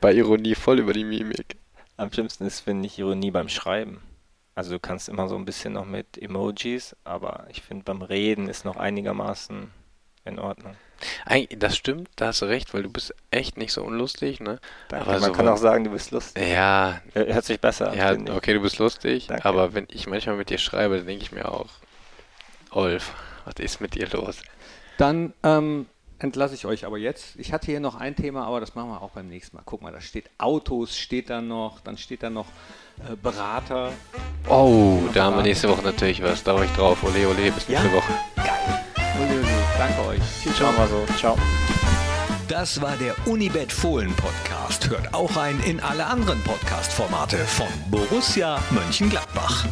bei 0.00 0.14
Ironie 0.14 0.54
voll 0.54 0.78
über 0.78 0.94
die 0.94 1.04
Mimik. 1.04 1.58
Am 1.96 2.12
schlimmsten 2.12 2.46
ist, 2.46 2.60
finde 2.60 2.86
ich, 2.86 2.98
Ironie 2.98 3.30
beim 3.30 3.48
Schreiben. 3.48 4.02
Also 4.54 4.72
du 4.72 4.80
kannst 4.80 5.08
immer 5.08 5.28
so 5.28 5.36
ein 5.36 5.44
bisschen 5.44 5.72
noch 5.72 5.86
mit 5.86 6.20
Emojis, 6.20 6.94
aber 7.04 7.46
ich 7.48 7.62
finde 7.62 7.84
beim 7.84 8.02
Reden 8.02 8.48
ist 8.48 8.64
noch 8.64 8.76
einigermaßen 8.76 9.70
in 10.24 10.38
Ordnung. 10.38 10.76
Das 11.56 11.76
stimmt, 11.76 12.10
da 12.16 12.28
hast 12.28 12.42
du 12.42 12.46
recht, 12.46 12.72
weil 12.74 12.82
du 12.84 12.90
bist 12.90 13.14
echt 13.30 13.56
nicht 13.56 13.72
so 13.72 13.82
unlustig, 13.82 14.40
ne? 14.40 14.60
Danke. 14.88 15.06
Aber 15.06 15.20
Man 15.20 15.30
so 15.30 15.32
kann 15.32 15.48
auch 15.48 15.56
sagen, 15.56 15.84
du 15.84 15.90
bist 15.90 16.10
lustig. 16.12 16.46
Ja. 16.46 17.00
Hört 17.14 17.44
sich 17.44 17.60
besser 17.60 17.90
an. 17.90 17.96
Ja, 17.96 18.34
okay, 18.34 18.52
du 18.54 18.60
bist 18.60 18.78
lustig, 18.78 19.26
Danke. 19.26 19.44
aber 19.44 19.74
wenn 19.74 19.86
ich 19.90 20.06
manchmal 20.06 20.36
mit 20.36 20.50
dir 20.50 20.58
schreibe, 20.58 20.98
dann 20.98 21.06
denke 21.06 21.24
ich 21.24 21.32
mir 21.32 21.50
auch, 21.50 21.70
Olf, 22.70 23.14
was 23.44 23.54
ist 23.58 23.80
mit 23.80 23.94
dir 23.94 24.08
los? 24.10 24.42
Dann 24.98 25.32
ähm, 25.42 25.86
entlasse 26.22 26.54
ich 26.54 26.66
euch 26.66 26.84
aber 26.84 26.98
jetzt. 26.98 27.36
Ich 27.36 27.52
hatte 27.52 27.66
hier 27.66 27.80
noch 27.80 27.94
ein 27.94 28.16
Thema, 28.16 28.46
aber 28.46 28.60
das 28.60 28.74
machen 28.74 28.90
wir 28.90 29.02
auch 29.02 29.10
beim 29.10 29.28
nächsten 29.28 29.56
Mal. 29.56 29.62
Guck 29.64 29.82
mal, 29.82 29.92
da 29.92 30.00
steht 30.00 30.30
Autos, 30.38 30.96
steht 30.96 31.30
da 31.30 31.40
noch, 31.40 31.80
dann 31.80 31.96
steht 31.96 32.22
da 32.22 32.30
noch 32.30 32.46
äh, 33.10 33.16
Berater. 33.16 33.92
Oh, 34.48 34.98
da 35.14 35.24
haben 35.24 35.36
wir 35.36 35.42
nächste 35.42 35.68
Woche 35.68 35.82
natürlich 35.82 36.22
was. 36.22 36.42
Da 36.42 36.54
war 36.54 36.64
ich 36.64 36.72
drauf. 36.72 37.02
Ole, 37.02 37.28
ole, 37.28 37.50
bis 37.50 37.68
nächste 37.68 37.88
ja? 37.88 37.92
Woche. 37.92 38.12
Geil. 38.36 38.84
Ole, 39.20 39.40
ole. 39.40 39.48
Danke 39.78 40.06
euch. 40.08 40.20
Tschüss. 40.42 40.56
Schauen 40.58 40.76
wir 40.76 40.86
so. 40.86 41.04
Ciao. 41.18 41.36
Das 42.48 42.80
war 42.82 42.96
der 42.96 43.14
Unibet 43.26 43.72
Fohlen 43.72 44.12
Podcast. 44.14 44.90
Hört 44.90 45.14
auch 45.14 45.36
ein 45.36 45.58
in 45.60 45.80
alle 45.80 46.04
anderen 46.06 46.42
Podcast-Formate 46.42 47.38
von 47.38 47.68
Borussia 47.90 48.62
Mönchengladbach. 48.70 49.64